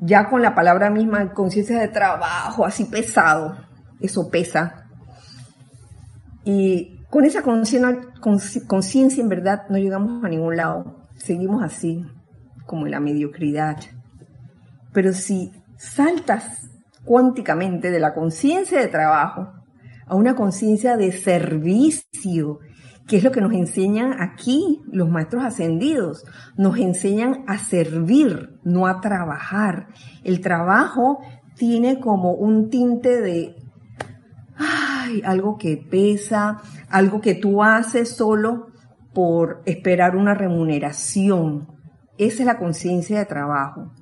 [0.00, 3.56] ya con la palabra misma, conciencia de trabajo, así pesado,
[4.00, 4.86] eso pesa.
[6.44, 12.04] Y con esa conciencia en verdad no llegamos a ningún lado, seguimos así,
[12.66, 13.76] como en la mediocridad.
[14.92, 16.70] Pero si saltas
[17.04, 19.52] cuánticamente de la conciencia de trabajo
[20.06, 22.60] a una conciencia de servicio
[23.10, 26.24] ¿Qué es lo que nos enseñan aquí los maestros ascendidos?
[26.56, 29.88] Nos enseñan a servir, no a trabajar.
[30.22, 31.18] El trabajo
[31.56, 33.56] tiene como un tinte de,
[35.24, 38.68] algo que pesa, algo que tú haces solo
[39.12, 41.68] por esperar una remuneración.
[42.18, 43.92] Esa es la conciencia de trabajo.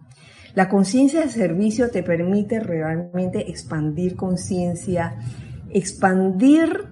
[0.55, 5.17] La conciencia de servicio te permite realmente expandir conciencia,
[5.71, 6.89] expandir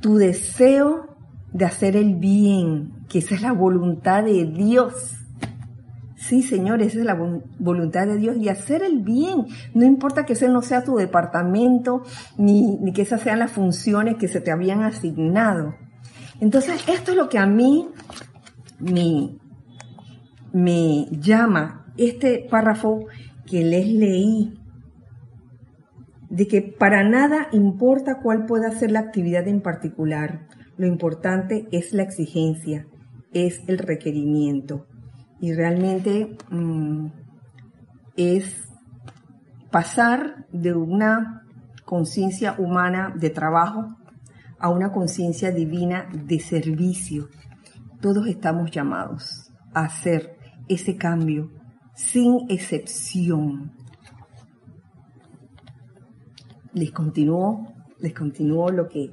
[0.00, 1.16] tu deseo
[1.52, 5.23] de hacer el bien, que esa es la voluntad de Dios.
[6.26, 7.18] Sí, Señor, esa es la
[7.58, 9.44] voluntad de Dios y hacer el bien.
[9.74, 12.02] No importa que ese no sea tu departamento,
[12.38, 15.74] ni, que esas sean las funciones que se te habían asignado.
[16.40, 17.90] Entonces, esto es lo que a mí
[18.78, 19.36] me,
[20.54, 23.04] me llama este párrafo
[23.44, 24.58] que les leí
[26.30, 31.92] de que para nada importa cuál pueda ser la actividad en particular, lo importante es
[31.92, 32.86] la exigencia,
[33.34, 34.86] es el requerimiento.
[35.44, 37.08] Y realmente mm,
[38.16, 38.62] es
[39.70, 41.42] pasar de una
[41.84, 43.94] conciencia humana de trabajo
[44.58, 47.28] a una conciencia divina de servicio.
[48.00, 51.50] Todos estamos llamados a hacer ese cambio
[51.94, 53.70] sin excepción
[56.72, 59.10] les continúo, les continúo lo que,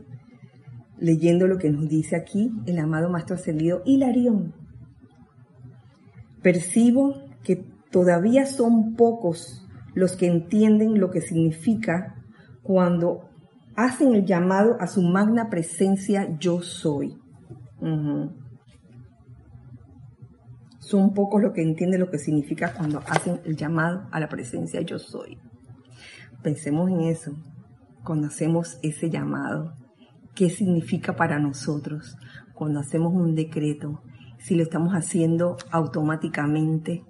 [0.98, 4.61] leyendo lo que nos dice aquí el amado Maestro Ascendido Hilarión.
[6.42, 7.58] Percibo que
[7.92, 12.16] todavía son pocos los que entienden lo que significa
[12.64, 13.30] cuando
[13.76, 17.18] hacen el llamado a su magna presencia yo soy.
[20.80, 24.82] Son pocos los que entienden lo que significa cuando hacen el llamado a la presencia
[24.82, 25.38] yo soy.
[26.44, 27.36] Pensemos en eso
[28.04, 29.74] cuando hacemos ese llamado.
[30.36, 32.18] ¿Qué significa para nosotros
[32.54, 34.02] cuando hacemos un decreto?
[34.42, 37.06] Si lo estamos haciendo automáticamente,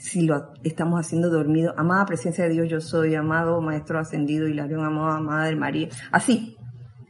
[0.00, 1.74] si lo estamos haciendo dormido.
[1.76, 5.88] Amada presencia de Dios, yo soy, amado Maestro Ascendido, Hilario, amada Madre María.
[6.10, 6.56] Así,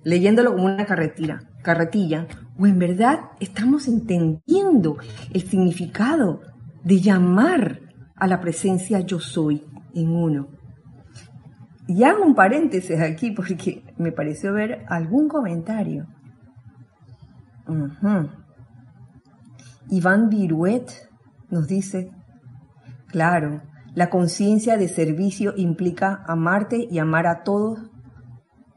[0.02, 2.26] leyéndolo como una carretilla, carretilla,
[2.58, 4.96] o en verdad estamos entendiendo
[5.32, 6.40] el significado
[6.82, 7.80] de llamar
[8.16, 9.64] a la presencia yo soy
[9.94, 10.48] en uno.
[11.86, 16.06] Y hago un paréntesis aquí porque me pareció ver algún comentario.
[19.91, 20.88] Iván Viruet
[21.51, 22.12] nos dice,
[23.09, 23.61] claro,
[23.95, 27.91] la conciencia de servicio implica amarte y amar a todos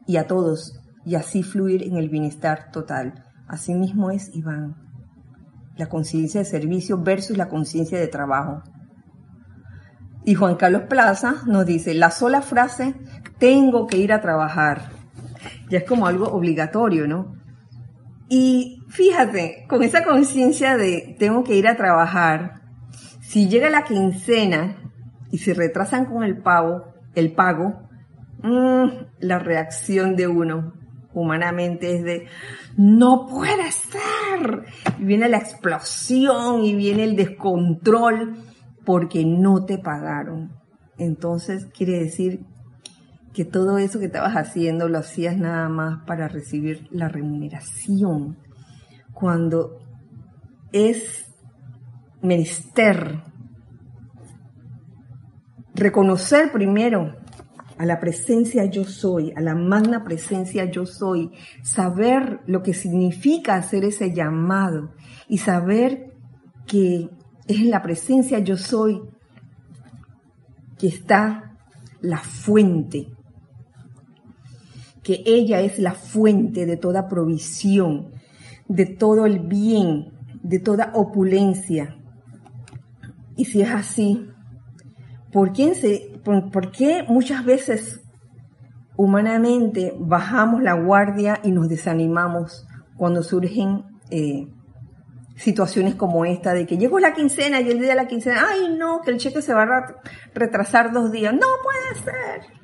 [0.08, 3.24] y a todos y así fluir en el bienestar total.
[3.46, 4.74] Así mismo es Iván.
[5.76, 8.62] La conciencia de servicio versus la conciencia de trabajo.
[10.24, 12.94] Y Juan Carlos Plaza nos dice, la sola frase,
[13.38, 14.90] tengo que ir a trabajar,
[15.68, 17.36] ya es como algo obligatorio, ¿no?
[18.28, 22.62] Y fíjate, con esa conciencia de tengo que ir a trabajar,
[23.20, 24.76] si llega la quincena
[25.30, 27.88] y se retrasan con el pago, el pago,
[28.42, 28.88] mmm,
[29.18, 30.74] la reacción de uno
[31.12, 32.26] humanamente es de
[32.76, 34.64] no puede ser.
[34.98, 38.36] Y viene la explosión y viene el descontrol
[38.84, 40.52] porque no te pagaron.
[40.98, 42.44] Entonces quiere decir
[43.32, 48.36] que todo eso que estabas haciendo lo hacías nada más para recibir la remuneración.
[49.14, 49.78] Cuando
[50.72, 51.24] es
[52.20, 53.22] menester
[55.74, 57.16] reconocer primero
[57.78, 61.30] a la presencia yo soy, a la magna presencia yo soy,
[61.62, 64.92] saber lo que significa hacer ese llamado
[65.28, 66.12] y saber
[66.66, 67.10] que
[67.46, 69.02] es en la presencia yo soy
[70.78, 71.56] que está
[72.00, 73.08] la fuente,
[75.02, 78.10] que ella es la fuente de toda provisión,
[78.68, 80.12] de todo el bien,
[80.42, 81.96] de toda opulencia.
[83.36, 84.28] Y si es así,
[85.32, 88.00] ¿por qué, se, por, qué muchas veces
[88.96, 94.46] humanamente bajamos la guardia y nos desanimamos cuando surgen eh,
[95.36, 98.76] situaciones como esta de que llegó la quincena y el día de la quincena, ay
[98.76, 99.94] no, que el cheque se va a
[100.32, 101.34] retrasar dos días.
[101.34, 102.63] No puede ser.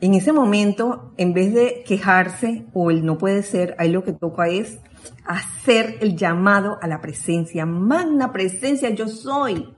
[0.00, 4.12] En ese momento, en vez de quejarse o el no puede ser, ahí lo que
[4.12, 4.78] toca es
[5.26, 7.66] hacer el llamado a la presencia.
[7.66, 9.68] Magna presencia, yo soy.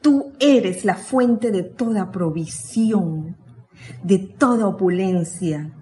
[0.00, 3.36] Tú eres la fuente de toda provisión,
[4.04, 5.72] de toda opulencia.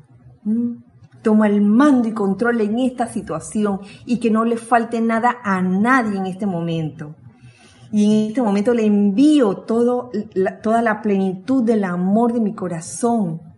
[0.45, 0.77] ¿Mm?
[1.25, 5.63] toma el mando y control en esta situación y que no le falte nada a
[5.63, 7.17] nadie en este momento.
[7.91, 13.54] Y en este momento le envío toda la plenitud del amor de mi corazón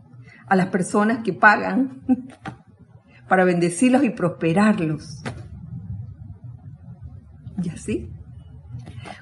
[0.46, 2.02] a las personas que pagan
[3.28, 5.22] para bendecirlos y prosperarlos.
[7.62, 8.10] Y así,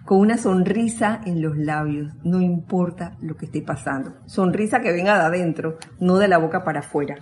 [0.04, 4.16] con una sonrisa en los labios, no importa lo que esté pasando.
[4.26, 7.16] Sonrisa que venga de adentro, no de la boca para afuera.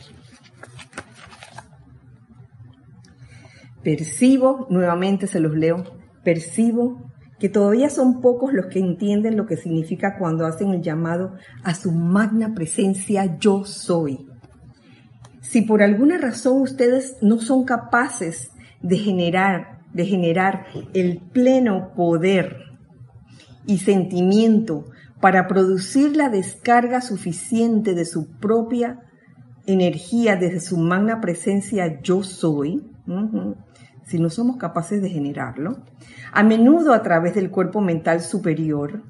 [3.84, 5.84] Percibo, nuevamente se los leo,
[6.22, 7.11] percibo
[7.42, 11.34] que todavía son pocos los que entienden lo que significa cuando hacen el llamado
[11.64, 14.28] a su magna presencia yo soy.
[15.40, 22.58] Si por alguna razón ustedes no son capaces de generar, de generar el pleno poder
[23.66, 24.84] y sentimiento
[25.20, 29.00] para producir la descarga suficiente de su propia
[29.66, 32.84] energía desde su magna presencia yo soy,
[34.04, 35.78] si no somos capaces de generarlo,
[36.32, 39.02] a menudo a través del cuerpo mental superior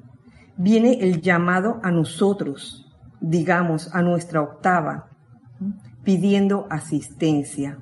[0.57, 2.91] viene el llamado a nosotros,
[3.21, 5.09] digamos, a nuestra octava,
[6.05, 7.79] pidiendo asistencia.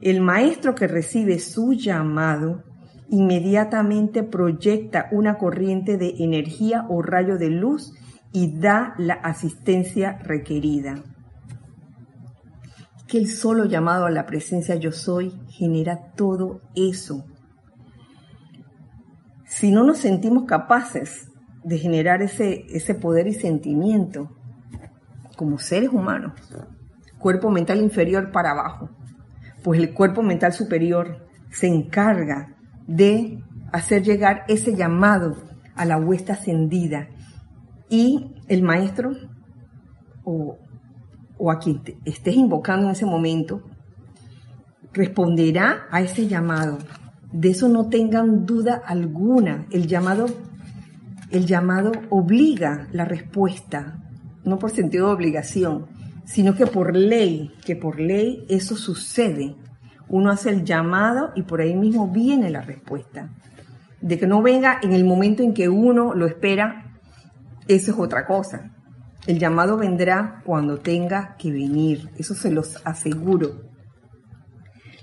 [0.00, 2.64] El maestro que recibe su llamado
[3.08, 7.92] inmediatamente proyecta una corriente de energía o rayo de luz
[8.32, 11.02] y da la asistencia requerida
[13.12, 17.26] que el solo llamado a la presencia yo soy genera todo eso.
[19.44, 21.28] Si no nos sentimos capaces
[21.62, 24.34] de generar ese, ese poder y sentimiento
[25.36, 26.32] como seres humanos,
[27.18, 28.88] cuerpo mental inferior para abajo,
[29.62, 32.56] pues el cuerpo mental superior se encarga
[32.86, 35.36] de hacer llegar ese llamado
[35.74, 37.10] a la huesta ascendida
[37.90, 39.12] y el maestro
[40.24, 40.56] o
[41.44, 43.62] o a quien estés invocando en ese momento,
[44.92, 46.78] responderá a ese llamado.
[47.32, 49.66] De eso no tengan duda alguna.
[49.72, 50.26] El llamado,
[51.32, 53.98] el llamado obliga la respuesta,
[54.44, 55.86] no por sentido de obligación,
[56.24, 59.56] sino que por ley, que por ley eso sucede.
[60.08, 63.30] Uno hace el llamado y por ahí mismo viene la respuesta.
[64.00, 67.00] De que no venga en el momento en que uno lo espera,
[67.66, 68.71] eso es otra cosa.
[69.26, 73.70] El llamado vendrá cuando tenga que venir, eso se los aseguro.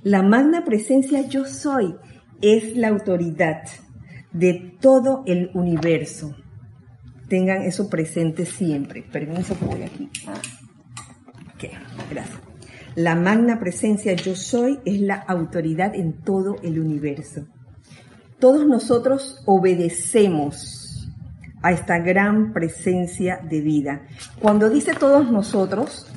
[0.04, 1.96] La magna presencia yo soy
[2.42, 3.64] es la autoridad
[4.32, 6.36] de todo el universo.
[7.28, 9.04] Tengan eso presente siempre.
[9.04, 10.10] Permiso que voy aquí.
[10.28, 10.42] Ah,
[11.56, 11.64] ok,
[12.10, 12.40] gracias.
[12.96, 17.46] La magna presencia yo soy es la autoridad en todo el universo.
[18.40, 20.79] Todos nosotros obedecemos
[21.62, 24.02] a esta gran presencia de vida.
[24.40, 26.08] Cuando dice todos nosotros,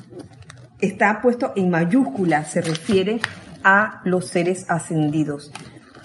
[0.79, 3.19] está puesto en mayúscula, se refiere
[3.63, 5.51] a los seres ascendidos.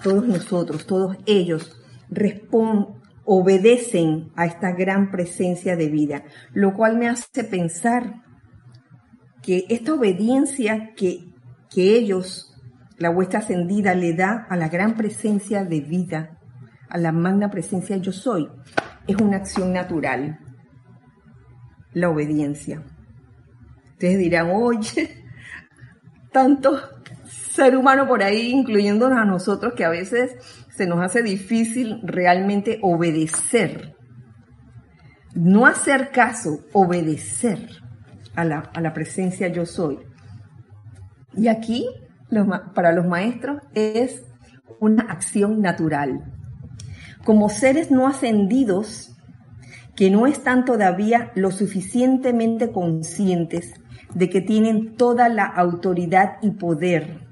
[0.03, 1.77] Todos nosotros, todos ellos
[2.11, 2.99] responden,
[3.31, 6.23] obedecen a esta gran presencia de vida,
[6.55, 8.23] lo cual me hace pensar
[9.43, 11.27] que esta obediencia que,
[11.69, 12.55] que ellos,
[12.97, 16.39] la vuestra ascendida, le da a la gran presencia de vida,
[16.89, 18.49] a la magna presencia yo soy,
[19.09, 20.39] es una acción natural,
[21.95, 22.85] la obediencia.
[23.93, 25.25] Ustedes dirán, oye,
[26.33, 26.79] tanto
[27.27, 30.37] ser humano por ahí, incluyéndonos a nosotros, que a veces
[30.71, 33.97] se nos hace difícil realmente obedecer.
[35.35, 37.69] No hacer caso, obedecer
[38.37, 39.99] a la, presencia yo soy.
[41.35, 41.89] Y aquí,
[42.75, 44.23] para los maestros, es
[44.81, 46.38] una acción natural.
[47.25, 49.17] Como seres no ascendidos,
[49.97, 53.75] que no están todavía lo suficientemente conscientes
[54.15, 57.29] de que tienen toda la autoridad y poder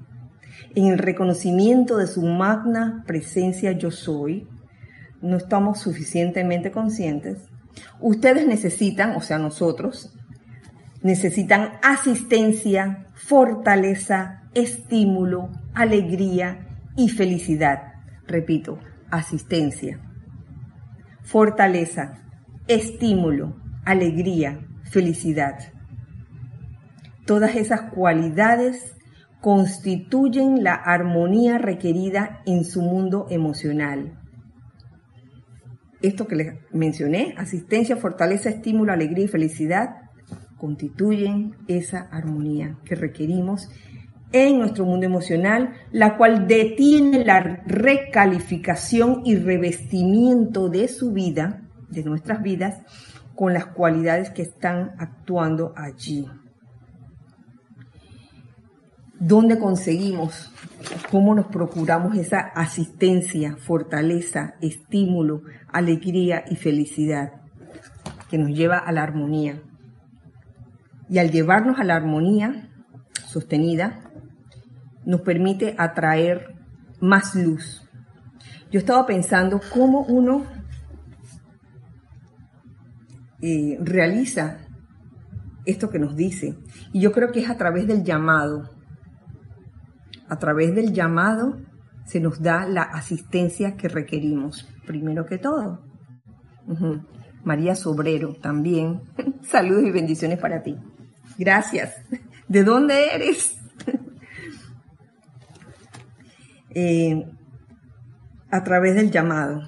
[0.77, 4.47] en el reconocimiento de su magna presencia yo soy,
[5.21, 7.49] no estamos suficientemente conscientes.
[7.99, 10.13] Ustedes necesitan, o sea, nosotros,
[11.01, 17.93] necesitan asistencia, fortaleza, estímulo, alegría y felicidad.
[18.27, 18.77] Repito,
[19.11, 19.99] asistencia,
[21.23, 22.23] fortaleza,
[22.67, 23.55] estímulo,
[23.85, 25.57] alegría, felicidad.
[27.25, 28.95] Todas esas cualidades
[29.41, 34.19] constituyen la armonía requerida en su mundo emocional.
[36.01, 39.95] Esto que les mencioné, asistencia, fortaleza, estímulo, alegría y felicidad,
[40.57, 43.69] constituyen esa armonía que requerimos
[44.31, 52.03] en nuestro mundo emocional, la cual detiene la recalificación y revestimiento de su vida, de
[52.03, 52.81] nuestras vidas,
[53.35, 56.27] con las cualidades que están actuando allí.
[59.19, 60.51] ¿Dónde conseguimos?
[61.09, 67.33] ¿Cómo nos procuramos esa asistencia, fortaleza, estímulo, alegría y felicidad
[68.29, 69.61] que nos lleva a la armonía?
[71.09, 72.69] Y al llevarnos a la armonía
[73.25, 74.06] sostenida,
[75.07, 76.55] nos permite atraer
[77.01, 77.83] más luz.
[78.69, 80.45] Yo estaba pensando cómo uno
[83.41, 84.59] eh, realiza
[85.65, 86.57] esto que nos dice.
[86.93, 88.77] Y yo creo que es a través del llamado
[90.29, 91.57] a través del llamado
[92.05, 95.83] se nos da la asistencia que requerimos, primero que todo.
[97.43, 99.01] María Sobrero también.
[99.41, 100.77] Saludos y bendiciones para ti.
[101.37, 101.95] Gracias.
[102.47, 103.57] ¿De dónde eres?
[106.79, 107.25] Eh,
[108.51, 109.63] a través del llamado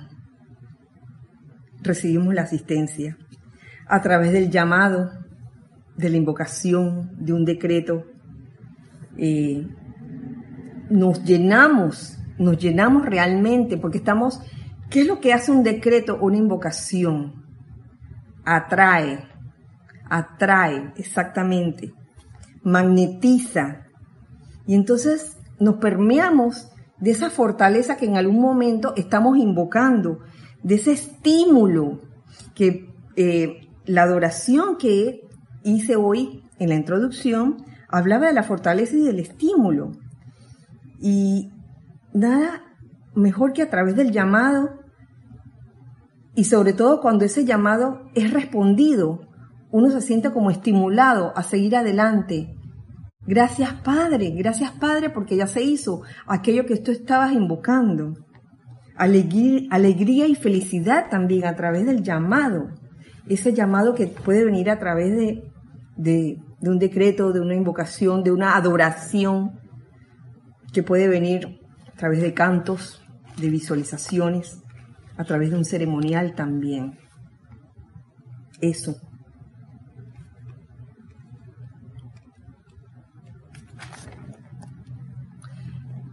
[1.81, 3.17] recibimos la asistencia.
[3.87, 5.09] A través del llamado,
[5.97, 8.05] de la invocación, de un decreto,
[9.17, 9.67] eh,
[10.91, 14.39] nos llenamos, nos llenamos realmente, porque estamos,
[14.91, 17.43] ¿qué es lo que hace un decreto, una invocación?
[18.45, 19.27] Atrae,
[20.07, 21.91] atrae, exactamente,
[22.61, 23.87] magnetiza.
[24.67, 26.69] Y entonces nos permeamos
[26.99, 30.19] de esa fortaleza que en algún momento estamos invocando,
[30.63, 32.01] de ese estímulo
[32.53, 35.21] que eh, la adoración que
[35.63, 39.91] hice hoy en la introducción hablaba de la fortaleza y del estímulo.
[40.99, 41.51] Y
[42.13, 42.63] nada
[43.15, 44.79] mejor que a través del llamado
[46.35, 49.21] y sobre todo cuando ese llamado es respondido,
[49.71, 52.55] uno se siente como estimulado a seguir adelante.
[53.29, 58.15] Gracias Padre, gracias Padre porque ya se hizo aquello que tú estabas invocando.
[58.95, 62.69] Alegría, y felicidad también a través del llamado.
[63.27, 65.43] Ese llamado que puede venir a través de,
[65.95, 69.59] de un decreto, de una invocación, de una adoración
[70.73, 73.05] que puede venir a través de cantos,
[73.37, 74.59] de visualizaciones,
[75.17, 76.97] a través de un ceremonial también.
[78.59, 78.95] Eso.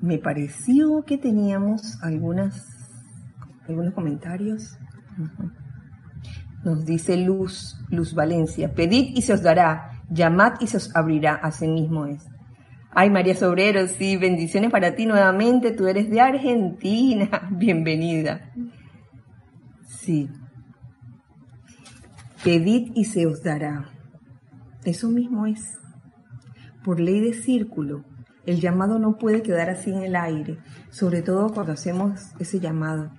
[0.06, 2.54] Me pareció que teníamos algunos
[3.92, 4.78] comentarios.
[6.64, 11.34] Nos dice Luz, Luz Valencia, pedid y se os dará, llamad y se os abrirá,
[11.34, 12.24] así mismo es.
[12.92, 15.72] Ay, María Sobrero, sí, bendiciones para ti nuevamente.
[15.72, 17.28] Tú eres de Argentina.
[17.50, 18.52] Bienvenida.
[19.88, 20.30] Sí.
[22.44, 23.90] Pedid y se os dará.
[24.84, 25.60] Eso mismo es.
[26.84, 28.04] por ley de círculo.
[28.46, 30.58] El llamado no puede quedar así en el aire,
[30.90, 33.10] sobre todo cuando hacemos ese llamado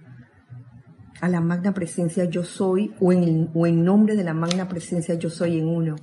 [1.20, 5.16] a la magna presencia yo soy o en, o en nombre de la magna presencia
[5.16, 5.98] yo soy en uno,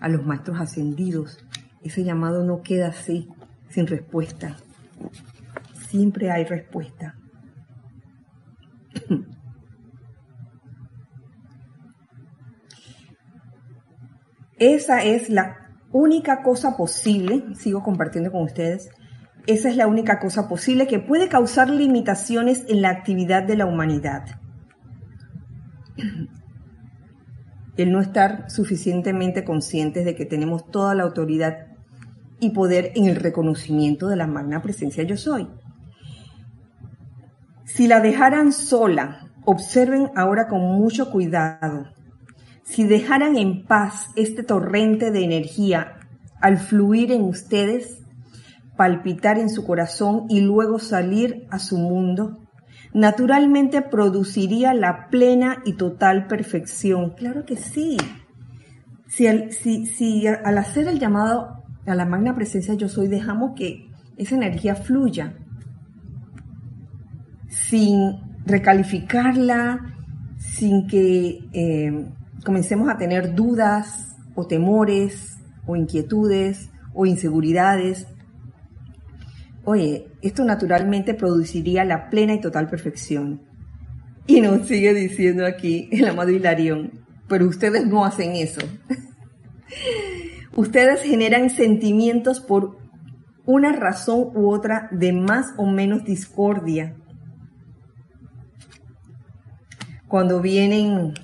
[0.00, 1.38] a los maestros ascendidos.
[1.82, 3.28] Ese llamado no queda así,
[3.70, 4.56] sin respuesta.
[5.88, 7.16] Siempre hay respuesta.
[14.58, 15.63] Esa es la
[15.94, 18.90] única cosa posible, sigo compartiendo con ustedes,
[19.46, 23.66] esa es la única cosa posible que puede causar limitaciones en la actividad de la
[23.66, 24.24] humanidad.
[27.76, 31.68] El no estar suficientemente conscientes de que tenemos toda la autoridad
[32.40, 35.48] y poder en el reconocimiento de la magna presencia yo soy.
[37.64, 41.86] Si la dejaran sola, observen ahora con mucho cuidado.
[42.64, 46.00] Si dejaran en paz este torrente de energía
[46.40, 48.02] al fluir en ustedes,
[48.76, 52.48] palpitar en su corazón y luego salir a su mundo,
[52.94, 57.10] naturalmente produciría la plena y total perfección.
[57.10, 57.98] Claro que sí.
[59.06, 63.90] Si al, si, al hacer el llamado a la magna presencia yo soy, dejamos que
[64.16, 65.34] esa energía fluya
[67.48, 69.94] sin recalificarla,
[70.38, 72.06] sin que eh,
[72.44, 78.06] comencemos a tener dudas o temores o inquietudes o inseguridades,
[79.64, 83.42] oye, esto naturalmente produciría la plena y total perfección.
[84.26, 86.92] Y nos sigue diciendo aquí el amado Hilarión,
[87.28, 88.60] pero ustedes no hacen eso.
[90.56, 92.78] ustedes generan sentimientos por
[93.46, 96.96] una razón u otra de más o menos discordia.
[100.08, 101.14] Cuando vienen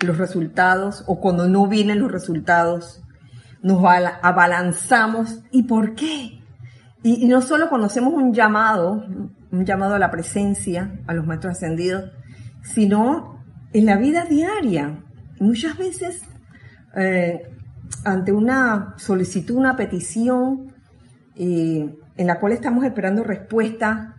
[0.00, 3.02] los resultados o cuando no vienen los resultados,
[3.62, 3.82] nos
[4.22, 5.40] abalanzamos.
[5.50, 6.40] ¿Y por qué?
[7.02, 9.04] Y, no solo conocemos un llamado,
[9.50, 12.10] un llamado a la presencia, a los maestros ascendidos,
[12.62, 15.04] sino en la vida diaria.
[15.40, 16.22] Muchas veces,
[16.96, 17.42] eh,
[18.04, 20.74] ante una solicitud, una petición,
[21.36, 24.16] eh, en la cual estamos esperando respuesta,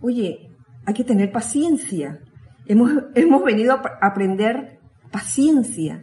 [0.00, 0.56] oye,
[0.86, 2.20] hay que tener paciencia.
[2.66, 4.79] Hemos, hemos venido a aprender
[5.10, 6.02] paciencia.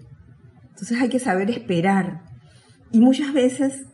[0.70, 2.24] Entonces hay que saber esperar.
[2.92, 3.86] Y muchas veces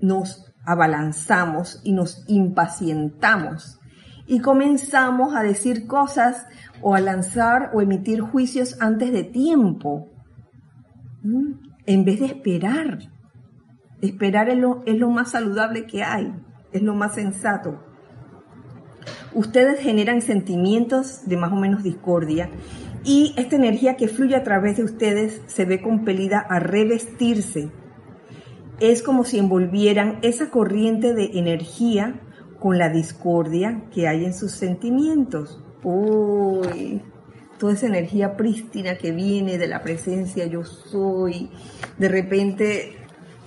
[0.00, 3.78] nos abalanzamos y nos impacientamos
[4.26, 6.46] y comenzamos a decir cosas
[6.80, 10.10] o a lanzar o emitir juicios antes de tiempo,
[11.86, 12.98] en vez de esperar.
[14.00, 16.34] Esperar es lo, es lo más saludable que hay,
[16.72, 17.82] es lo más sensato.
[19.34, 22.50] Ustedes generan sentimientos de más o menos discordia
[23.04, 27.70] y esta energía que fluye a través de ustedes se ve compelida a revestirse
[28.80, 32.20] es como si envolvieran esa corriente de energía
[32.58, 35.60] con la discordia que hay en sus sentimientos.
[35.82, 37.02] Uy,
[37.58, 41.50] toda esa energía prístina que viene de la presencia yo soy,
[41.98, 42.96] de repente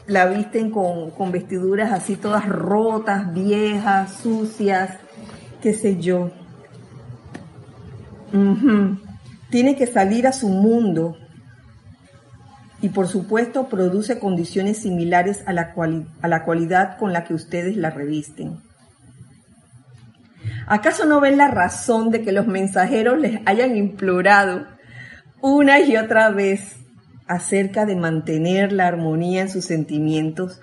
[0.05, 4.97] la visten con, vestiduras así todas rotas, viejas, sucias,
[5.61, 6.31] qué sé yo.
[9.49, 11.17] Tiene que salir a su mundo,
[12.81, 15.73] y por supuesto produce condiciones similares a la,
[16.21, 18.59] a la cualidad con la que ustedes la revisten.
[20.67, 24.67] ¿Acaso no ven la razón de que los mensajeros les hayan implorado
[25.41, 26.75] una y otra vez
[27.27, 30.59] acerca de mantener la armonía en sus sentimientos?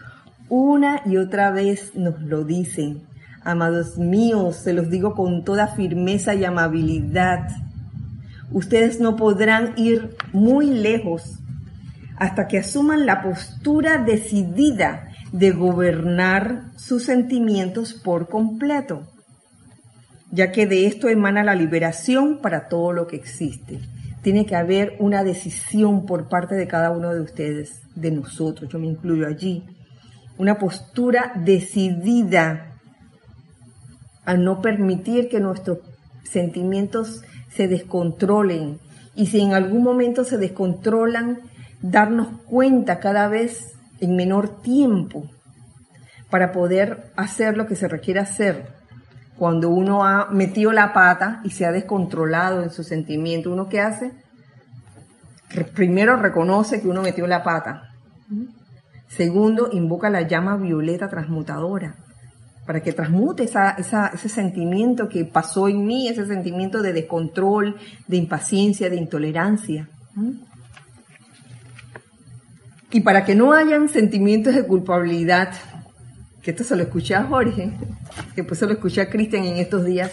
[0.49, 3.03] Una y otra vez nos lo dicen.
[3.43, 7.49] Amados míos, se los digo con toda firmeza y amabilidad.
[8.51, 11.39] Ustedes no podrán ir muy lejos
[12.17, 19.03] hasta que asuman la postura decidida de gobernar sus sentimientos por completo,
[20.31, 23.81] ya que de esto emana la liberación para todo lo que existe.
[24.23, 28.79] Tiene que haber una decisión por parte de cada uno de ustedes, de nosotros, yo
[28.79, 29.65] me incluyo allí,
[30.39, 32.79] una postura decidida
[34.25, 35.79] a no permitir que nuestros
[36.23, 37.23] sentimientos
[37.55, 38.79] se descontrolen.
[39.15, 41.41] Y si en algún momento se descontrolan,
[41.81, 45.25] darnos cuenta cada vez en menor tiempo
[46.31, 48.67] para poder hacer lo que se requiere hacer.
[49.39, 53.81] Cuando uno ha metido la pata y se ha descontrolado en su sentimiento, ¿uno qué
[53.81, 54.13] hace?
[55.75, 57.91] Primero reconoce que uno metió la pata.
[59.09, 62.04] Segundo, invoca la llama violeta transmutadora
[62.67, 68.89] para que transmute ese sentimiento que pasó en mí, ese sentimiento de descontrol, de impaciencia,
[68.89, 69.89] de intolerancia.
[72.91, 75.53] Y para que no hayan sentimientos de culpabilidad,
[76.43, 77.73] que esto se lo escuché a Jorge,
[78.35, 80.13] que después se lo escuché a Cristian en estos días,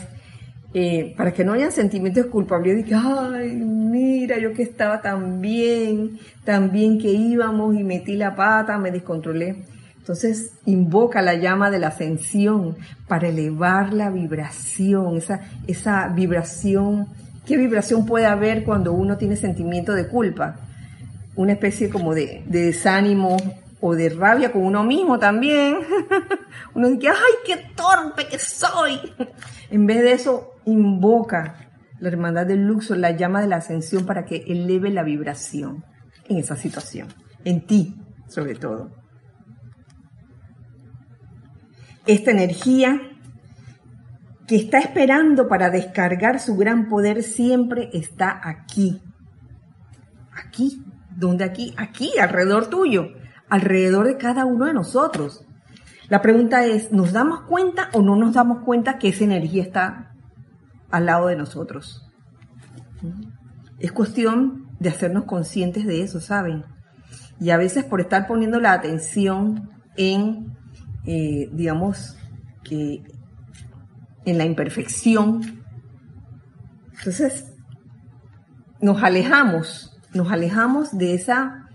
[0.73, 5.01] eh, para que no hayan sentimientos de culpabilidad de que, ay, mira, yo que estaba
[5.01, 9.63] tan bien, tan bien que íbamos y metí la pata, me descontrolé.
[10.01, 12.75] Entonces, invoca la llama de la ascensión
[13.07, 17.07] para elevar la vibración, esa, esa vibración.
[17.45, 20.55] ¿Qué vibración puede haber cuando uno tiene sentimiento de culpa?
[21.35, 23.37] Una especie como de, de desánimo
[23.79, 25.77] o de rabia con uno mismo también.
[26.73, 28.99] uno dice, ay, qué torpe que soy.
[29.69, 34.25] en vez de eso, invoca la hermandad del Luxor, la llama de la ascensión para
[34.25, 35.85] que eleve la vibración
[36.27, 37.07] en esa situación,
[37.45, 37.95] en ti
[38.27, 39.00] sobre todo.
[42.05, 42.99] Esta energía
[44.47, 49.01] que está esperando para descargar su gran poder siempre está aquí.
[50.33, 50.83] Aquí,
[51.15, 53.09] donde aquí, aquí, alrededor tuyo,
[53.49, 55.45] alrededor de cada uno de nosotros.
[56.09, 60.13] La pregunta es, ¿nos damos cuenta o no nos damos cuenta que esa energía está
[60.89, 62.05] al lado de nosotros?
[63.79, 66.65] Es cuestión de hacernos conscientes de eso, ¿saben?
[67.39, 70.57] Y a veces por estar poniendo la atención en
[71.05, 72.17] eh, digamos,
[72.63, 73.03] que
[74.25, 75.63] en la imperfección.
[76.97, 77.53] Entonces,
[78.81, 81.67] nos alejamos, nos alejamos de esa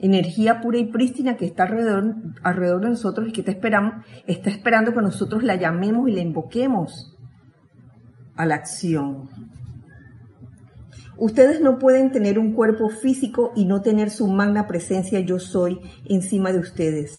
[0.00, 4.50] energía pura y prístina que está alrededor, alrededor de nosotros y que está, esperando, está
[4.50, 7.16] esperando que nosotros la llamemos y la invoquemos
[8.36, 9.28] a la acción.
[11.16, 15.80] Ustedes no pueden tener un cuerpo físico y no tener su magna presencia yo soy
[16.04, 17.18] encima de ustedes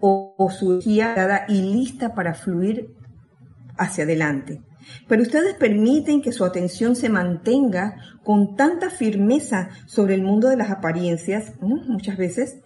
[0.00, 2.94] o, su energía dada y lista para fluir
[3.76, 4.62] hacia adelante.
[5.06, 10.56] Pero ustedes permiten que su atención se mantenga con tanta firmeza sobre el mundo de
[10.56, 12.58] las apariencias, muchas veces,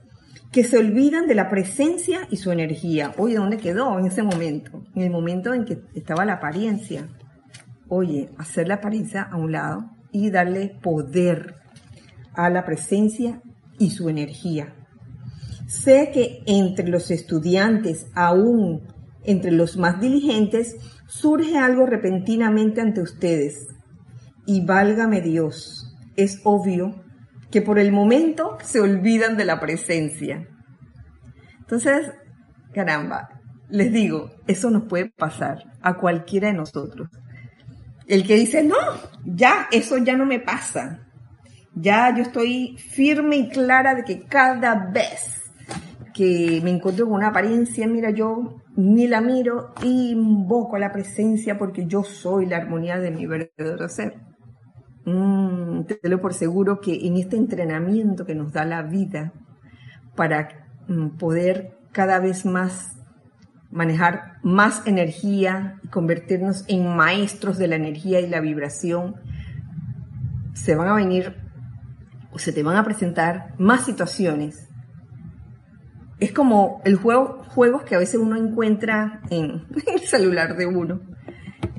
[0.52, 3.12] que se olvidan de la presencia y su energía.
[3.16, 4.84] Oye, ¿dónde quedó en ese momento?
[4.94, 7.08] En el momento en que estaba la apariencia.
[7.88, 11.54] Oye, hacer la apariencia a un lado y darle poder
[12.34, 13.40] a la presencia
[13.78, 14.74] y su energía.
[15.72, 18.82] Sé que entre los estudiantes, aún
[19.24, 20.76] entre los más diligentes,
[21.08, 23.68] surge algo repentinamente ante ustedes.
[24.44, 27.02] Y válgame Dios, es obvio
[27.50, 30.46] que por el momento se olvidan de la presencia.
[31.60, 32.12] Entonces,
[32.74, 37.08] caramba, les digo, eso nos puede pasar a cualquiera de nosotros.
[38.06, 38.76] El que dice, no,
[39.24, 41.08] ya, eso ya no me pasa.
[41.74, 45.41] Ya yo estoy firme y clara de que cada vez
[46.12, 51.58] que me encuentro con una apariencia, mira, yo ni la miro y invoco la presencia
[51.58, 54.14] porque yo soy la armonía de mi verdadero ser.
[55.04, 59.32] Mm, te lo por seguro que en este entrenamiento que nos da la vida
[60.14, 60.48] para
[60.88, 62.96] mm, poder cada vez más
[63.70, 69.16] manejar más energía y convertirnos en maestros de la energía y la vibración,
[70.52, 71.36] se van a venir
[72.30, 74.68] o se te van a presentar más situaciones
[76.22, 81.00] es como el juego, juegos que a veces uno encuentra en, el celular de uno.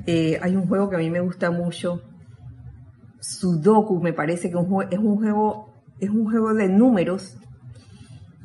[0.06, 2.02] Eh, hay un juego que a mí me gusta mucho,
[3.20, 7.38] Sudoku, me parece que es un juego, es un juego de números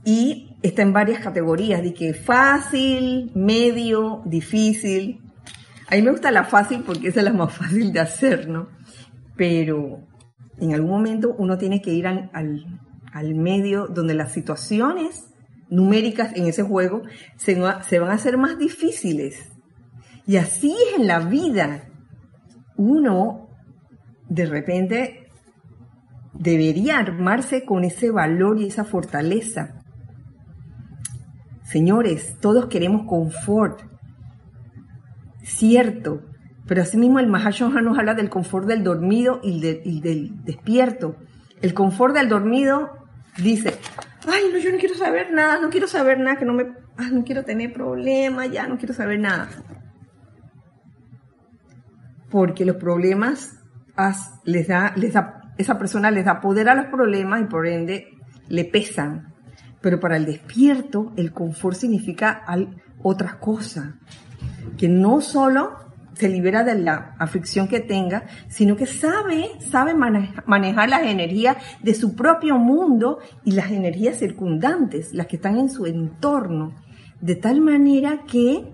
[0.06, 5.20] y está en varias categorías, de que fácil, medio, difícil.
[5.90, 8.70] A mí me gusta la fácil porque esa es la más fácil de hacer, ¿no?
[9.36, 10.00] Pero
[10.60, 15.26] en algún momento uno tiene que ir al, al medio donde las situaciones
[15.70, 17.04] numéricas en ese juego
[17.38, 19.52] se, van a hacer más difíciles.
[20.26, 21.86] Y así es en la vida.
[22.78, 23.50] Uno,
[24.28, 25.28] de repente,
[26.34, 29.82] debería armarse con ese valor y esa fortaleza.
[31.64, 33.82] Señores, todos queremos confort,
[35.44, 36.24] cierto,
[36.68, 39.60] pero asimismo el Mahashohan nos habla del confort del dormido y
[40.02, 41.16] del despierto.
[41.62, 42.90] El confort del dormido
[43.38, 43.74] dice,
[44.32, 46.64] ay, no, yo no quiero saber nada, no quiero saber nada, que no me,
[46.98, 49.50] ah, no quiero tener problemas, ya no quiero saber nada.
[52.30, 53.60] Porque los problemas
[54.46, 58.08] les da, les da, esa persona les da poder a los problemas y por ende
[58.48, 59.34] le pesan.
[59.82, 62.44] Pero para el despierto, el confort significa
[63.02, 64.00] otra cosa.
[64.78, 65.89] Que no solo
[66.20, 71.94] se libera de la aflicción que tenga, sino que sabe, sabe manejar las energías de
[71.94, 76.76] su propio mundo y las energías circundantes, las que están en su entorno,
[77.22, 78.70] de tal manera que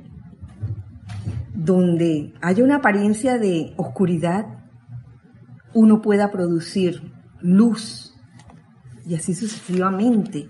[1.53, 4.47] donde haya una apariencia de oscuridad,
[5.75, 8.15] uno pueda producir luz
[9.05, 10.49] y así sucesivamente.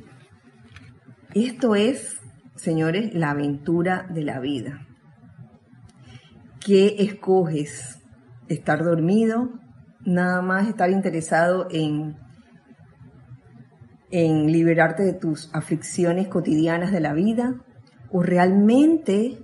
[1.34, 2.22] Esto es,
[2.56, 4.85] señores, la aventura de la vida.
[6.66, 8.02] ¿Qué escoges?
[8.48, 9.52] ¿Estar dormido?
[10.04, 12.18] ¿Nada más estar interesado en,
[14.10, 17.54] en liberarte de tus aflicciones cotidianas de la vida?
[18.12, 19.38] ¿O realmente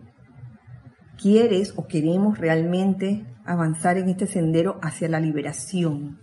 [1.16, 6.18] quieres o queremos realmente avanzar en este sendero hacia la liberación?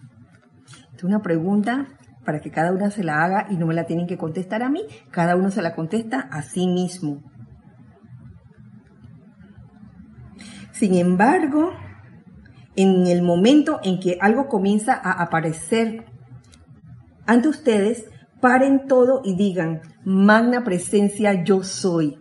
[0.96, 4.08] Es una pregunta para que cada una se la haga y no me la tienen
[4.08, 4.82] que contestar a mí,
[5.12, 7.22] cada uno se la contesta a sí mismo.
[10.78, 11.72] Sin embargo,
[12.76, 16.04] en el momento en que algo comienza a aparecer
[17.26, 18.04] ante ustedes,
[18.40, 22.16] paren todo y digan, magna presencia yo soy,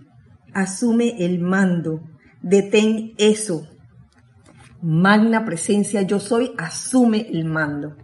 [0.55, 2.01] asume el mando,
[2.41, 3.67] detén eso.
[4.81, 7.95] Magna presencia yo soy, asume el mando.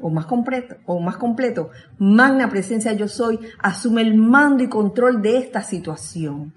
[0.00, 5.20] O más completo, o más completo, magna presencia yo soy, asume el mando y control
[5.20, 6.54] de esta situación,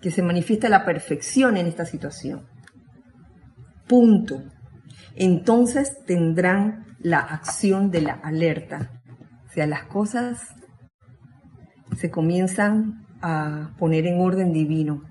[0.00, 2.46] que se manifiesta la perfección en esta situación.
[3.86, 4.42] Punto.
[5.16, 9.00] Entonces tendrán la acción de la alerta.
[9.46, 10.54] O sea, las cosas
[11.96, 15.02] se comienzan a poner en orden divino,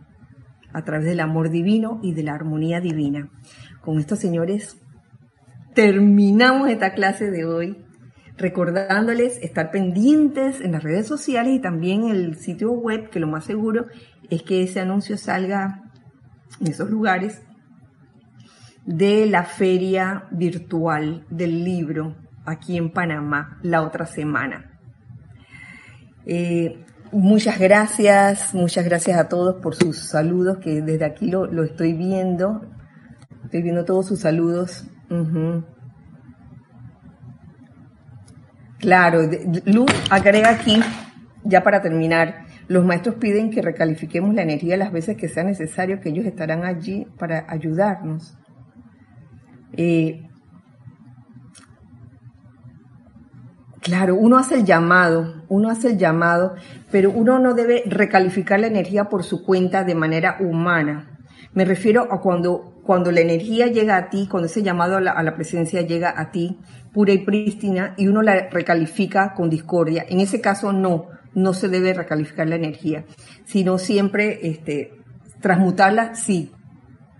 [0.74, 3.30] a través del amor divino y de la armonía divina.
[3.82, 4.78] Con estos señores
[5.74, 7.78] terminamos esta clase de hoy
[8.38, 13.28] recordándoles estar pendientes en las redes sociales y también en el sitio web, que lo
[13.28, 13.88] más seguro
[14.30, 15.84] es que ese anuncio salga
[16.60, 17.42] en esos lugares
[18.86, 22.16] de la feria virtual del libro
[22.46, 24.80] aquí en Panamá la otra semana.
[26.26, 31.64] Eh, muchas gracias, muchas gracias a todos por sus saludos, que desde aquí lo, lo
[31.64, 32.66] estoy viendo.
[33.44, 34.86] Estoy viendo todos sus saludos.
[38.80, 39.22] Claro,
[39.66, 40.82] Luz agrega aquí,
[41.44, 46.02] ya para terminar, los maestros piden que recalifiquemos la energía las veces que sea necesario,
[46.02, 48.38] que ellos estarán allí para ayudarnos.
[49.74, 50.28] Eh,
[53.82, 56.56] claro, uno hace el llamado, uno hace el llamado,
[56.92, 61.18] pero uno no debe recalificar la energía por su cuenta de manera humana.
[61.54, 65.36] Me refiero a cuando cuando la energía llega a ti, cuando ese llamado a la,
[65.36, 66.58] presencia llega a ti,
[66.94, 71.70] pura y prístina, y uno la recalifica con discordia, en ese caso no, no se
[71.70, 73.06] debe recalificar la energía,
[73.46, 74.92] sino siempre este,
[75.42, 76.52] transmutarla, sí,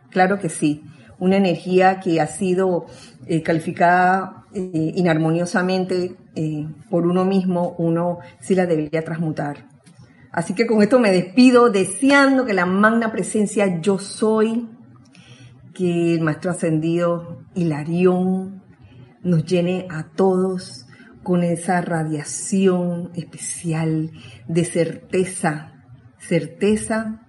[0.10, 0.84] claro que sí.
[1.20, 2.86] Una energía que ha sido
[3.26, 9.68] eh, calificada eh, inarmoniosamente eh, por uno mismo, uno sí la debería transmutar.
[10.32, 14.70] Así que con esto me despido deseando que la magna presencia yo soy
[15.74, 18.64] que el Maestro Ascendido Hilarión
[19.22, 20.87] nos llene a todos
[21.28, 24.12] con esa radiación especial
[24.48, 25.74] de certeza,
[26.18, 27.20] certeza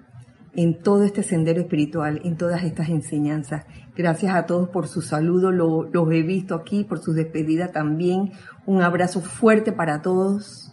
[0.54, 3.64] en todo este sendero espiritual, en todas estas enseñanzas.
[3.96, 8.30] Gracias a todos por su saludo, los he visto aquí, por su despedida también.
[8.66, 10.72] Un abrazo fuerte para todos.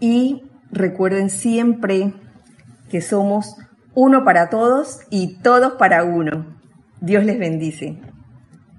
[0.00, 2.12] Y recuerden siempre
[2.90, 3.54] que somos
[3.94, 6.58] uno para todos y todos para uno.
[7.00, 8.00] Dios les bendice.